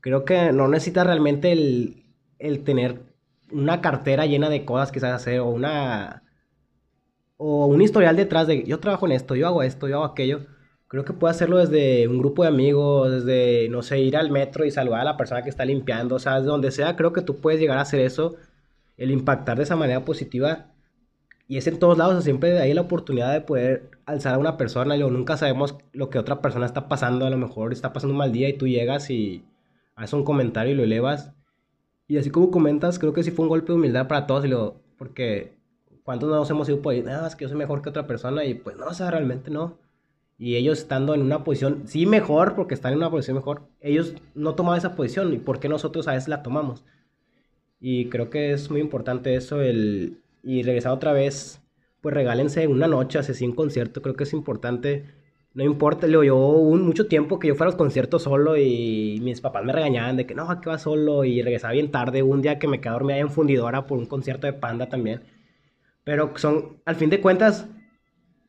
creo 0.01 0.25
que 0.25 0.53
no 0.53 0.69
necesitas 0.69 1.07
realmente 1.07 1.53
el, 1.53 2.05
el 2.39 2.65
tener 2.65 3.01
una 3.53 3.81
cartera 3.81 4.27
llena 4.27 4.49
de 4.51 4.65
cosas 4.65 4.93
que 4.93 5.01
sabes 5.01 5.17
hacer 5.17 5.41
o 5.41 5.49
una 5.49 6.23
o 7.37 7.67
un 7.67 7.81
historial 7.83 8.17
detrás 8.17 8.47
de 8.47 8.65
yo 8.65 8.81
trabajo 8.81 9.07
en 9.07 9.13
esto, 9.13 9.35
yo 9.35 9.47
hago 9.47 9.63
esto, 9.63 9.89
yo 9.89 9.97
hago 9.97 10.05
aquello. 10.05 10.47
Creo 10.89 11.05
que 11.05 11.13
puedes 11.15 11.37
hacerlo 11.37 11.59
desde 11.59 12.09
un 12.09 12.19
grupo 12.19 12.43
de 12.43 12.49
amigos, 12.49 13.11
desde, 13.25 13.69
no 13.71 13.83
sé, 13.83 14.01
ir 14.01 14.17
al 14.17 14.31
metro 14.31 14.65
y 14.67 14.71
saludar 14.71 15.01
a 15.03 15.05
la 15.05 15.17
persona 15.17 15.43
que 15.43 15.49
está 15.51 15.65
limpiando, 15.65 16.17
o 16.17 16.19
sea, 16.19 16.35
desde 16.37 16.49
donde 16.49 16.71
sea, 16.73 16.97
creo 16.97 17.13
que 17.13 17.23
tú 17.23 17.37
puedes 17.37 17.61
llegar 17.61 17.79
a 17.79 17.83
hacer 17.83 18.01
eso, 18.01 18.37
el 18.97 19.11
impactar 19.11 19.57
de 19.57 19.65
esa 19.65 19.77
manera 19.77 20.05
positiva. 20.05 20.67
Y 21.49 21.59
es 21.59 21.67
en 21.67 21.79
todos 21.79 21.99
lados, 21.99 22.23
siempre 22.25 22.59
hay 22.61 22.75
la 22.75 22.83
oportunidad 22.83 23.33
de 23.33 23.41
poder 23.41 23.91
alzar 24.07 24.35
a 24.35 24.39
una 24.39 24.57
persona, 24.57 24.97
y 24.97 25.01
nunca 25.01 25.37
sabemos 25.37 25.77
lo 25.93 26.11
que 26.11 26.19
otra 26.19 26.43
persona 26.43 26.67
está 26.67 26.89
pasando, 26.89 27.27
a 27.27 27.31
lo 27.31 27.39
mejor 27.39 27.73
está 27.73 27.93
pasando 27.93 28.13
un 28.13 28.19
mal 28.19 28.33
día 28.33 28.49
y 28.49 28.55
tú 28.55 28.69
llegas 28.69 29.11
y 29.11 29.45
haces 30.01 30.15
un 30.15 30.25
comentario 30.25 30.73
y 30.73 30.77
lo 30.77 30.83
elevas. 30.83 31.33
Y 32.09 32.19
así 32.19 32.31
como 32.31 32.51
comentas, 32.51 32.99
creo 32.99 33.13
que 33.13 33.23
sí 33.23 33.31
fue 33.31 33.45
un 33.45 33.51
golpe 33.51 33.73
de 33.73 33.79
humildad 33.79 34.09
para 34.09 34.27
todos, 34.27 34.45
y 34.45 34.49
lo, 34.49 34.81
porque 34.97 35.57
¿cuántos 36.03 36.29
nos 36.31 36.51
hemos 36.51 36.69
ido 36.69 36.83
por 36.83 36.95
ahí? 36.95 37.03
Nada, 37.03 37.29
es 37.29 37.37
que 37.37 37.45
yo 37.45 37.49
soy 37.49 37.59
mejor 37.59 37.83
que 37.83 37.91
otra 37.91 38.07
persona, 38.07 38.45
y 38.45 38.55
pues 38.55 38.77
no, 38.77 38.87
o 38.87 38.95
sea, 38.95 39.11
realmente 39.11 39.51
no. 39.51 39.79
Y 40.39 40.57
ellos 40.57 40.79
estando 40.79 41.15
en 41.15 41.23
una 41.23 41.45
posición, 41.45 41.83
sí 41.87 42.07
mejor, 42.07 42.55
porque 42.57 42.75
están 42.75 42.93
en 42.93 42.99
una 42.99 43.11
posición 43.11 43.37
mejor, 43.37 43.63
ellos 43.81 44.15
no 44.35 44.55
tomaban 44.55 44.79
esa 44.79 44.97
posición, 44.97 45.33
y 45.35 45.39
por 45.39 45.61
qué 45.61 45.69
nosotros 45.69 46.09
a 46.09 46.15
veces 46.15 46.29
la 46.29 46.43
tomamos. 46.43 46.85
Y 47.79 48.07
creo 48.09 48.31
que 48.31 48.53
es 48.53 48.71
muy 48.71 48.81
importante 48.81 49.35
eso, 49.35 49.61
el, 49.61 50.19
y 50.43 50.63
regresar 50.63 50.93
otra 50.93 51.13
vez, 51.13 51.61
pues 52.01 52.15
regálense 52.15 52.67
una 52.67 52.87
noche, 52.89 53.19
hace 53.19 53.45
un 53.45 53.55
concierto, 53.55 54.03
creo 54.03 54.17
que 54.17 54.25
es 54.25 54.33
importante 54.33 55.05
no 55.53 55.65
importa, 55.65 56.07
le 56.07 56.27
yo 56.27 56.37
un 56.37 56.83
mucho 56.83 57.09
tiempo 57.09 57.39
que 57.39 57.49
yo 57.49 57.55
fuera 57.57 57.69
a 57.69 57.73
los 57.73 57.79
conciertos 57.79 58.23
solo 58.23 58.57
y 58.57 59.19
mis 59.23 59.41
papás 59.41 59.65
me 59.65 59.73
regañaban 59.73 60.17
de 60.17 60.27
que 60.27 60.35
no, 60.35 60.61
que 60.61 60.69
va 60.71 60.79
solo 60.79 61.25
y 61.25 61.43
regresaba 61.43 61.73
bien 61.73 61.91
tarde. 61.91 62.23
Un 62.23 62.41
día 62.43 62.59
que 62.59 62.69
me 62.69 62.81
quedé 62.81 62.93
dormida 62.93 63.19
en 63.19 63.31
fundidora 63.31 63.87
por 63.87 63.99
un 63.99 64.07
concierto 64.07 64.47
de 64.47 64.53
Panda 64.53 64.89
también. 64.89 65.23
Pero 66.05 66.33
son, 66.37 66.81
al 66.87 66.97
fin 66.97 67.11
de 67.11 67.21
cuentas, 67.21 67.69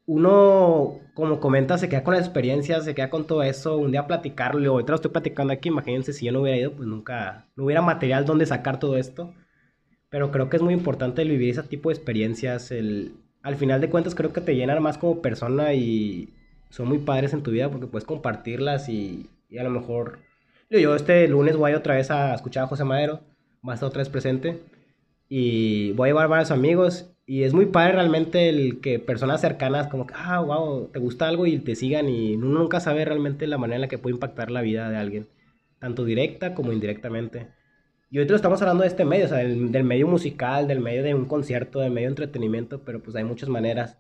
uno, 0.06 1.00
como 1.14 1.40
comenta, 1.40 1.78
se 1.78 1.90
queda 1.90 2.04
con 2.04 2.14
la 2.14 2.20
experiencia, 2.20 2.82
se 2.82 2.96
queda 2.96 3.10
con 3.10 3.26
todo 3.28 3.44
eso. 3.44 3.78
Un 3.78 3.92
día 3.92 4.08
platicarlo, 4.08 4.72
ahorita 4.72 4.92
lo 4.92 4.96
estoy 4.96 5.12
platicando 5.12 5.54
aquí. 5.54 5.70
Imagínense 5.70 6.14
si 6.14 6.26
yo 6.26 6.32
no 6.32 6.42
hubiera 6.42 6.58
ido, 6.60 6.74
pues 6.74 6.88
nunca, 6.88 7.48
no 7.56 7.66
hubiera 7.66 7.82
material 7.82 8.26
donde 8.26 8.46
sacar 8.46 8.80
todo 8.80 8.98
esto. 8.98 9.34
Pero 10.10 10.32
creo 10.32 10.50
que 10.50 10.58
es 10.58 10.64
muy 10.64 10.74
importante 10.74 11.22
el 11.24 11.30
vivir 11.30 11.50
ese 11.52 11.64
tipo 11.64 11.90
de 11.90 11.96
experiencias. 11.96 12.72
El, 12.72 13.16
al 13.42 13.56
final 13.56 13.82
de 13.82 13.90
cuentas, 13.90 14.16
creo 14.16 14.34
que 14.34 14.42
te 14.42 14.56
llenan 14.56 14.84
más 14.84 14.98
como 14.98 15.22
persona 15.22 15.74
y 15.74 16.34
son 16.72 16.88
muy 16.88 16.98
padres 16.98 17.34
en 17.34 17.44
tu 17.44 17.52
vida 17.52 17.70
porque 17.70 17.88
puedes 17.88 18.06
compartirlas 18.06 18.90
y, 18.90 19.30
y 19.50 19.58
a 19.60 19.64
lo 19.64 19.70
mejor... 19.70 20.20
Yo 20.70 20.96
este 20.96 21.28
lunes 21.28 21.58
voy 21.58 21.74
otra 21.74 21.96
vez 21.96 22.12
a 22.12 22.34
escuchar 22.34 22.64
a 22.64 22.68
José 22.68 22.86
Madero, 22.86 23.20
va 23.68 23.74
a 23.74 23.76
estar 23.76 23.90
otra 23.90 24.00
vez 24.00 24.10
presente 24.10 24.62
y 25.28 25.92
voy 25.92 26.08
a 26.08 26.12
llevar 26.12 26.30
varios 26.30 26.50
amigos 26.50 27.12
y 27.26 27.44
es 27.44 27.54
muy 27.54 27.66
padre 27.66 27.94
realmente 27.94 28.50
el 28.50 28.82
que 28.82 29.00
personas 29.00 29.42
cercanas 29.42 29.88
como 29.88 30.08
que, 30.08 30.14
ah, 30.18 30.40
wow, 30.42 30.88
te 30.88 31.00
gusta 31.00 31.28
algo 31.28 31.46
y 31.46 31.60
te 31.60 31.76
sigan 31.76 32.10
y 32.10 32.36
uno 32.36 32.60
nunca 32.60 32.80
sabe 32.80 33.06
realmente 33.06 33.48
la 33.48 33.58
manera 33.58 33.76
en 33.76 33.82
la 33.82 33.88
que 33.88 33.98
puede 33.98 34.16
impactar 34.16 34.52
la 34.52 34.62
vida 34.62 34.90
de 34.90 34.98
alguien, 34.98 35.28
tanto 35.80 36.04
directa 36.04 36.54
como 36.54 36.74
indirectamente. 36.74 37.48
Y 38.10 38.18
ahorita 38.18 38.36
estamos 38.36 38.62
hablando 38.62 38.82
de 38.84 38.90
este 38.90 39.06
medio, 39.06 39.26
o 39.26 39.30
sea, 39.30 39.38
del, 39.38 39.72
del 39.72 39.84
medio 39.86 40.08
musical, 40.08 40.68
del 40.68 40.82
medio 40.82 41.04
de 41.04 41.14
un 41.16 41.26
concierto, 41.26 41.80
del 41.80 41.92
medio 41.92 42.08
de 42.08 42.12
entretenimiento, 42.12 42.82
pero 42.84 43.02
pues 43.02 43.16
hay 43.16 43.24
muchas 43.24 43.48
maneras. 43.48 43.98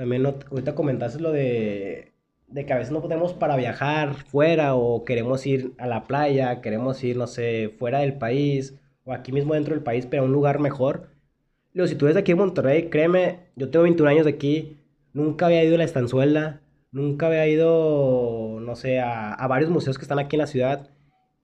También 0.00 0.24
ahorita 0.24 0.74
comentaste 0.74 1.20
lo 1.20 1.30
de 1.30 2.14
de 2.46 2.64
que 2.64 2.72
a 2.72 2.78
veces 2.78 2.90
no 2.90 3.02
podemos 3.02 3.34
para 3.34 3.54
viajar 3.54 4.14
fuera 4.14 4.74
o 4.74 5.04
queremos 5.04 5.46
ir 5.46 5.74
a 5.76 5.86
la 5.86 6.06
playa, 6.06 6.62
queremos 6.62 7.04
ir, 7.04 7.18
no 7.18 7.26
sé, 7.26 7.74
fuera 7.78 7.98
del 7.98 8.14
país 8.14 8.80
o 9.04 9.12
aquí 9.12 9.30
mismo 9.30 9.52
dentro 9.52 9.74
del 9.74 9.84
país, 9.84 10.06
pero 10.06 10.22
a 10.22 10.24
un 10.24 10.32
lugar 10.32 10.58
mejor. 10.58 11.08
Luego, 11.74 11.86
si 11.86 11.96
tú 11.96 12.06
eres 12.06 12.14
de 12.14 12.22
aquí 12.22 12.32
en 12.32 12.38
Monterrey, 12.38 12.88
créeme, 12.88 13.40
yo 13.56 13.68
tengo 13.68 13.82
21 13.82 14.10
años 14.10 14.24
de 14.24 14.32
aquí, 14.32 14.78
nunca 15.12 15.44
había 15.44 15.64
ido 15.64 15.74
a 15.74 15.78
la 15.78 15.84
estanzuela, 15.84 16.62
nunca 16.92 17.26
había 17.26 17.46
ido, 17.46 18.58
no 18.62 18.76
sé, 18.76 19.00
a, 19.00 19.34
a 19.34 19.46
varios 19.48 19.70
museos 19.70 19.98
que 19.98 20.04
están 20.04 20.18
aquí 20.18 20.36
en 20.36 20.40
la 20.40 20.46
ciudad. 20.46 20.88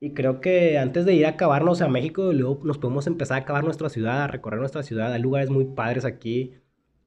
Y 0.00 0.14
creo 0.14 0.40
que 0.40 0.78
antes 0.78 1.04
de 1.04 1.12
ir 1.14 1.26
a 1.26 1.30
acabarnos 1.30 1.82
a 1.82 1.88
México, 1.88 2.32
luego 2.32 2.60
nos 2.64 2.78
podemos 2.78 3.06
empezar 3.06 3.38
a 3.38 3.40
acabar 3.42 3.64
nuestra 3.64 3.90
ciudad, 3.90 4.22
a 4.22 4.28
recorrer 4.28 4.60
nuestra 4.60 4.82
ciudad. 4.82 5.12
Hay 5.12 5.20
lugares 5.20 5.50
muy 5.50 5.66
padres 5.66 6.06
aquí. 6.06 6.54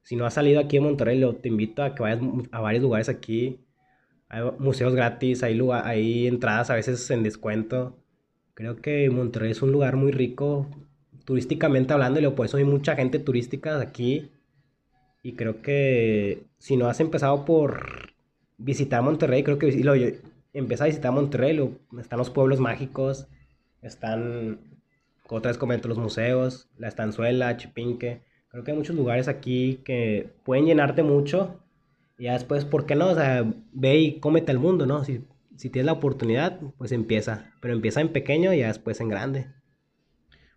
Si 0.02 0.16
no 0.16 0.26
has 0.26 0.34
salido 0.34 0.60
aquí 0.60 0.76
en 0.76 0.84
Monterrey, 0.84 1.22
te 1.40 1.48
invito 1.48 1.82
a 1.82 1.94
que 1.94 2.02
vayas 2.02 2.20
a 2.50 2.60
varios 2.60 2.82
lugares 2.82 3.08
aquí. 3.08 3.60
Hay 4.28 4.42
museos 4.58 4.94
gratis, 4.94 5.42
hay, 5.42 5.54
lugar, 5.54 5.86
hay 5.86 6.26
entradas 6.26 6.70
a 6.70 6.74
veces 6.74 7.10
en 7.10 7.22
descuento. 7.22 7.98
Creo 8.54 8.76
que 8.76 9.08
Monterrey 9.10 9.50
es 9.52 9.62
un 9.62 9.72
lugar 9.72 9.96
muy 9.96 10.12
rico, 10.12 10.66
turísticamente 11.24 11.92
hablando, 11.92 12.20
y 12.20 12.28
por 12.30 12.46
eso 12.46 12.56
hay 12.56 12.64
mucha 12.64 12.96
gente 12.96 13.18
turística 13.18 13.80
aquí. 13.80 14.30
Y 15.22 15.34
creo 15.34 15.62
que 15.62 16.46
si 16.58 16.76
no 16.76 16.88
has 16.88 17.00
empezado 17.00 17.44
por 17.44 18.12
visitar 18.58 19.02
Monterrey, 19.02 19.42
creo 19.42 19.58
que 19.58 19.72
lo, 19.84 19.94
empieza 20.52 20.84
a 20.84 20.86
visitar 20.88 21.12
Monterrey, 21.12 21.78
están 21.98 22.18
los 22.18 22.30
pueblos 22.30 22.60
mágicos, 22.60 23.28
están, 23.82 24.60
otra 25.28 25.50
vez 25.50 25.58
comento, 25.58 25.88
los 25.88 25.98
museos, 25.98 26.68
la 26.76 26.88
estanzuela, 26.88 27.56
Chipinque. 27.56 28.22
Creo 28.50 28.64
que 28.64 28.72
hay 28.72 28.76
muchos 28.76 28.96
lugares 28.96 29.28
aquí 29.28 29.80
que 29.84 30.32
pueden 30.44 30.66
llenarte 30.66 31.02
mucho. 31.02 31.60
Y 32.18 32.24
ya 32.24 32.32
después, 32.32 32.64
¿por 32.64 32.84
qué 32.84 32.96
no? 32.96 33.08
O 33.08 33.14
sea, 33.14 33.44
ve 33.72 33.96
y 33.98 34.20
cómete 34.20 34.50
al 34.50 34.58
mundo, 34.58 34.86
¿no? 34.86 35.04
Si, 35.04 35.24
si 35.56 35.70
tienes 35.70 35.86
la 35.86 35.92
oportunidad, 35.92 36.58
pues 36.76 36.90
empieza. 36.92 37.52
Pero 37.60 37.74
empieza 37.74 38.00
en 38.00 38.08
pequeño 38.08 38.52
y 38.52 38.58
ya 38.58 38.68
después 38.68 39.00
en 39.00 39.08
grande. 39.08 39.46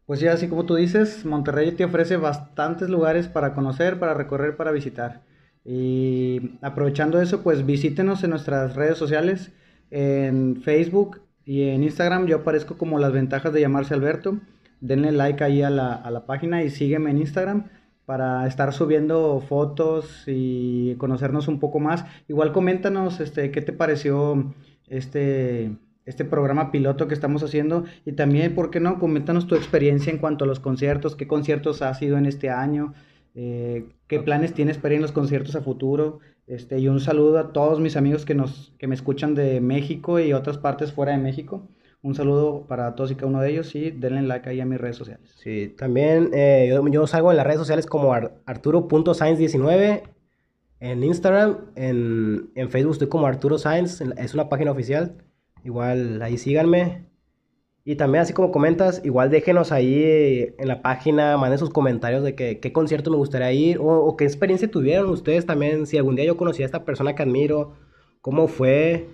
Pues 0.06 0.20
sí, 0.20 0.28
así 0.28 0.48
como 0.48 0.66
tú 0.66 0.76
dices, 0.76 1.24
Monterrey 1.24 1.72
te 1.72 1.86
ofrece 1.86 2.18
bastantes 2.18 2.90
lugares 2.90 3.28
para 3.28 3.54
conocer, 3.54 4.00
para 4.00 4.14
recorrer, 4.14 4.58
para 4.58 4.72
visitar. 4.72 5.22
Y 5.64 6.58
aprovechando 6.62 7.22
eso, 7.22 7.42
pues 7.42 7.66
visítenos 7.66 8.24
en 8.24 8.32
nuestras 8.32 8.76
redes 8.76 8.98
sociales 8.98 9.54
en 9.92 10.62
Facebook 10.62 11.22
y 11.46 11.70
en 11.70 11.84
Instagram 11.84 12.26
yo 12.26 12.38
aparezco 12.38 12.78
como 12.78 13.00
las 13.00 13.14
ventajas 13.14 13.54
de 13.54 13.62
llamarse 13.62 13.94
Alberto. 13.94 14.40
Denle 14.82 15.12
like 15.12 15.44
ahí 15.44 15.62
a 15.62 15.70
la, 15.70 15.94
a 15.94 16.12
la 16.12 16.26
página 16.26 16.64
y 16.64 16.70
sígueme 16.70 17.12
en 17.12 17.20
Instagram 17.20 17.70
para 18.06 18.46
estar 18.48 18.74
subiendo 18.74 19.42
fotos 19.48 20.24
y 20.28 20.96
conocernos 20.96 21.48
un 21.48 21.60
poco 21.60 21.80
más. 21.80 22.06
Igual 22.28 22.52
coméntanos 22.52 23.20
este, 23.20 23.52
qué 23.52 23.62
te 23.62 23.74
pareció 23.74 24.54
este, 24.88 25.72
este 26.06 26.26
programa 26.26 26.72
piloto 26.72 27.08
que 27.08 27.14
estamos 27.14 27.44
haciendo 27.44 27.86
y 28.06 28.14
también, 28.14 28.56
¿por 28.56 28.72
qué 28.72 28.80
no? 28.80 29.00
Coméntanos 29.00 29.48
tu 29.48 29.56
experiencia 29.56 30.12
en 30.12 30.20
cuanto 30.20 30.46
a 30.46 30.48
los 30.48 30.60
conciertos, 30.60 31.16
qué 31.16 31.28
conciertos 31.28 31.82
has 31.82 32.02
ido 32.02 32.18
en 32.18 32.26
este 32.26 32.50
año, 32.50 32.94
eh, 33.36 33.88
qué 34.08 34.20
planes 34.20 34.54
tienes 34.54 34.78
para 34.78 34.94
ir 34.94 34.98
en 34.98 35.04
los 35.04 35.12
conciertos 35.12 35.56
a 35.56 35.62
futuro. 35.62 36.20
Este, 36.46 36.78
y 36.80 36.90
un 36.90 37.00
saludo 37.00 37.40
a 37.40 37.54
todos 37.54 37.80
mis 37.80 37.96
amigos 37.96 38.26
que, 38.26 38.36
nos, 38.36 38.74
que 38.78 38.88
me 38.88 38.96
escuchan 38.96 39.34
de 39.34 39.62
México 39.62 40.20
y 40.20 40.34
otras 40.34 40.58
partes 40.58 40.92
fuera 40.92 41.14
de 41.14 41.20
México. 41.20 41.70
Un 42.04 42.14
saludo 42.14 42.68
para 42.68 42.94
todos 42.94 43.10
y 43.12 43.16
cada 43.16 43.28
uno 43.28 43.42
de 43.42 43.50
ellos 43.50 43.74
y 43.74 43.90
denle 43.90 44.22
like 44.22 44.48
ahí 44.48 44.60
a 44.60 44.66
mis 44.66 44.80
redes 44.80 44.98
sociales. 44.98 45.34
Sí, 45.38 45.74
también 45.76 46.30
eh, 46.34 46.68
yo, 46.70 46.88
yo, 46.88 47.08
salgo 47.08 47.32
en 47.32 47.38
las 47.38 47.48
redes 47.48 47.60
sociales 47.60 47.88
como 47.88 48.14
arturo.science19 48.14 50.04
en 50.84 51.02
Instagram, 51.02 51.72
en, 51.76 52.52
en, 52.56 52.70
Facebook 52.70 52.92
estoy 52.92 53.08
como 53.08 53.26
Arturo 53.26 53.58
Science, 53.58 54.04
es 54.18 54.34
una 54.34 54.50
página 54.50 54.72
oficial. 54.72 55.16
Igual 55.64 56.22
ahí 56.22 56.38
síganme. 56.38 57.06
Y 57.86 57.96
también, 57.96 58.24
así 58.24 58.34
como 58.34 58.52
comentas, 58.52 59.02
igual 59.06 59.30
déjenos 59.30 59.72
ahí 59.72 60.54
en 60.58 60.68
la 60.68 60.82
página, 60.82 61.38
manden 61.38 61.58
sus 61.58 61.70
comentarios 61.70 62.22
de 62.22 62.36
que, 62.36 62.60
qué 62.60 62.74
concierto 62.74 63.12
me 63.12 63.16
gustaría 63.18 63.54
ir 63.54 63.78
o, 63.82 64.16
qué 64.18 64.26
experiencia 64.26 64.70
tuvieron 64.70 65.10
ustedes 65.10 65.46
también. 65.46 65.86
Si 65.86 65.98
algún 65.98 66.18
día 66.18 66.26
yo 66.26 66.36
conocí 66.36 66.64
a 66.64 66.66
esta 66.66 66.84
persona 66.84 67.16
que 67.16 67.24
admiro, 67.24 67.76
cómo 68.20 68.50
fue, 68.50 69.08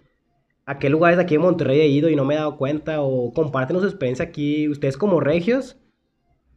a 0.69 0.77
qué 0.77 0.91
lugares 0.91 1.17
aquí 1.17 1.33
en 1.33 1.41
Monterrey 1.41 1.79
he 1.79 1.87
ido 1.87 2.09
y 2.09 2.15
no 2.15 2.25
me 2.25 2.35
he 2.35 2.37
dado 2.37 2.55
cuenta, 2.55 3.01
o 3.01 3.33
compártenos 3.33 3.81
su 3.81 3.87
experiencia 3.87 4.25
aquí, 4.25 4.69
ustedes 4.69 4.97
como 4.97 5.19
regios, 5.19 5.77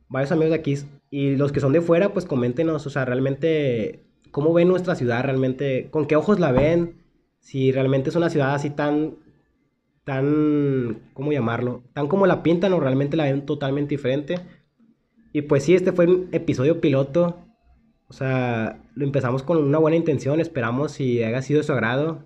varios 0.09 0.33
amigos 0.33 0.51
de 0.51 0.57
aquí, 0.57 0.77
y 1.09 1.37
los 1.37 1.51
que 1.51 1.61
son 1.61 1.73
de 1.73 1.81
fuera, 1.81 2.13
pues 2.13 2.27
coméntenos, 2.27 2.87
o 2.87 2.91
sea, 2.91 3.07
realmente, 3.07 4.05
cómo 4.31 4.53
ven 4.53 4.69
nuestra 4.69 4.97
ciudad, 4.97 5.25
realmente, 5.25 5.89
con 5.91 6.07
qué 6.07 6.17
ojos 6.17 6.39
la 6.41 6.53
ven, 6.53 7.03
si 7.41 7.73
realmente 7.73 8.11
es 8.11 8.17
una 8.17 8.29
ciudad 8.29 8.55
así 8.55 8.69
tan 8.69 9.17
tan, 10.05 11.11
¿cómo 11.15 11.33
llamarlo? 11.33 11.83
Tan 11.95 12.07
como 12.07 12.27
la 12.27 12.43
pintan 12.43 12.75
o 12.75 12.81
realmente 12.81 13.17
la 13.17 13.25
ven 13.25 13.47
totalmente 13.47 13.95
diferente. 13.95 14.41
Y 15.33 15.43
pues 15.43 15.65
sí, 15.65 15.75
este 15.75 15.93
fue 15.93 16.07
un 16.07 16.29
episodio 16.33 16.83
piloto. 16.83 17.39
O 18.09 18.13
sea, 18.13 18.83
lo 18.95 19.07
empezamos 19.07 19.43
con 19.43 19.57
una 19.57 19.79
buena 19.79 19.97
intención. 19.97 20.41
Esperamos 20.41 20.93
si 20.93 21.23
haya 21.23 21.41
sido 21.41 21.61
de 21.61 21.65
su 21.65 21.73
agrado. 21.73 22.25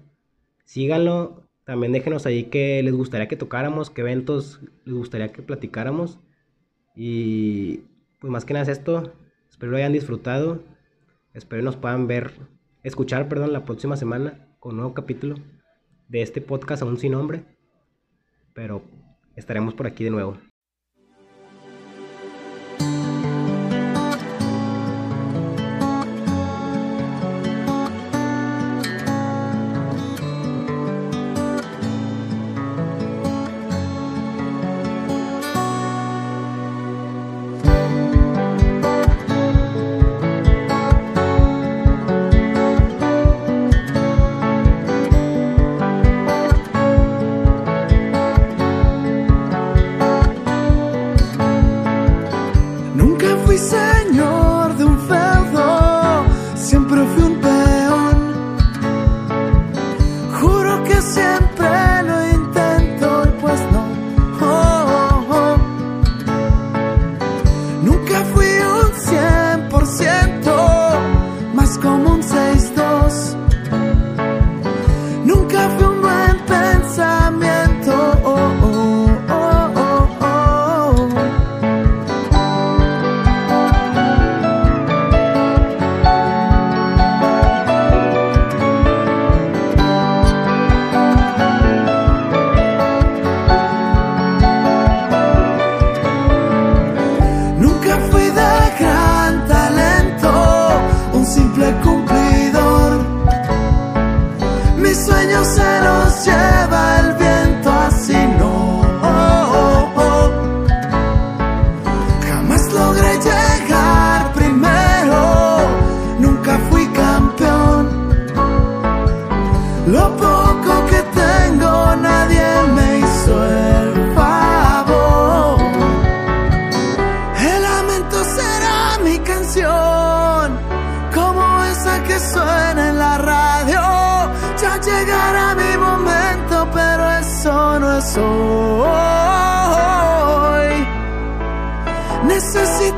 Síganlo. 0.64 1.45
También 1.66 1.92
déjenos 1.92 2.24
ahí 2.24 2.44
que 2.44 2.82
les 2.82 2.94
gustaría 2.94 3.28
que 3.28 3.36
tocáramos, 3.36 3.90
qué 3.90 4.00
eventos 4.00 4.62
les 4.86 4.94
gustaría 4.94 5.32
que 5.32 5.42
platicáramos. 5.42 6.18
Y 6.94 7.82
pues 8.18 8.30
más 8.30 8.46
que 8.46 8.54
nada 8.54 8.62
es 8.62 8.70
esto. 8.70 9.12
Espero 9.50 9.72
lo 9.72 9.76
hayan 9.76 9.92
disfrutado. 9.92 10.62
Espero 11.34 11.62
nos 11.62 11.76
puedan 11.76 12.06
ver, 12.06 12.32
escuchar, 12.82 13.28
perdón, 13.28 13.52
la 13.52 13.66
próxima 13.66 13.98
semana 13.98 14.48
con 14.60 14.72
un 14.72 14.76
nuevo 14.78 14.94
capítulo 14.94 15.34
de 16.08 16.22
este 16.22 16.40
podcast 16.40 16.80
aún 16.80 16.96
sin 16.96 17.12
nombre 17.12 17.44
pero 18.56 18.82
estaremos 19.36 19.74
por 19.74 19.86
aquí 19.86 20.02
de 20.02 20.10
nuevo. 20.10 20.38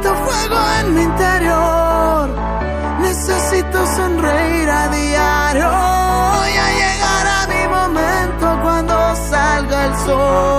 Necesito 0.08 0.24
fuego 0.24 0.58
en 0.80 0.94
mi 0.94 1.02
interior. 1.02 2.28
Necesito 3.00 3.86
sonreír 3.96 4.70
a 4.70 4.88
diario. 4.88 5.68
Voy 5.68 6.54
a 6.56 6.68
llegar 6.80 7.26
a 7.26 7.46
mi 7.46 7.68
momento 7.68 8.62
cuando 8.62 9.16
salga 9.28 9.84
el 9.86 9.96
sol. 10.06 10.57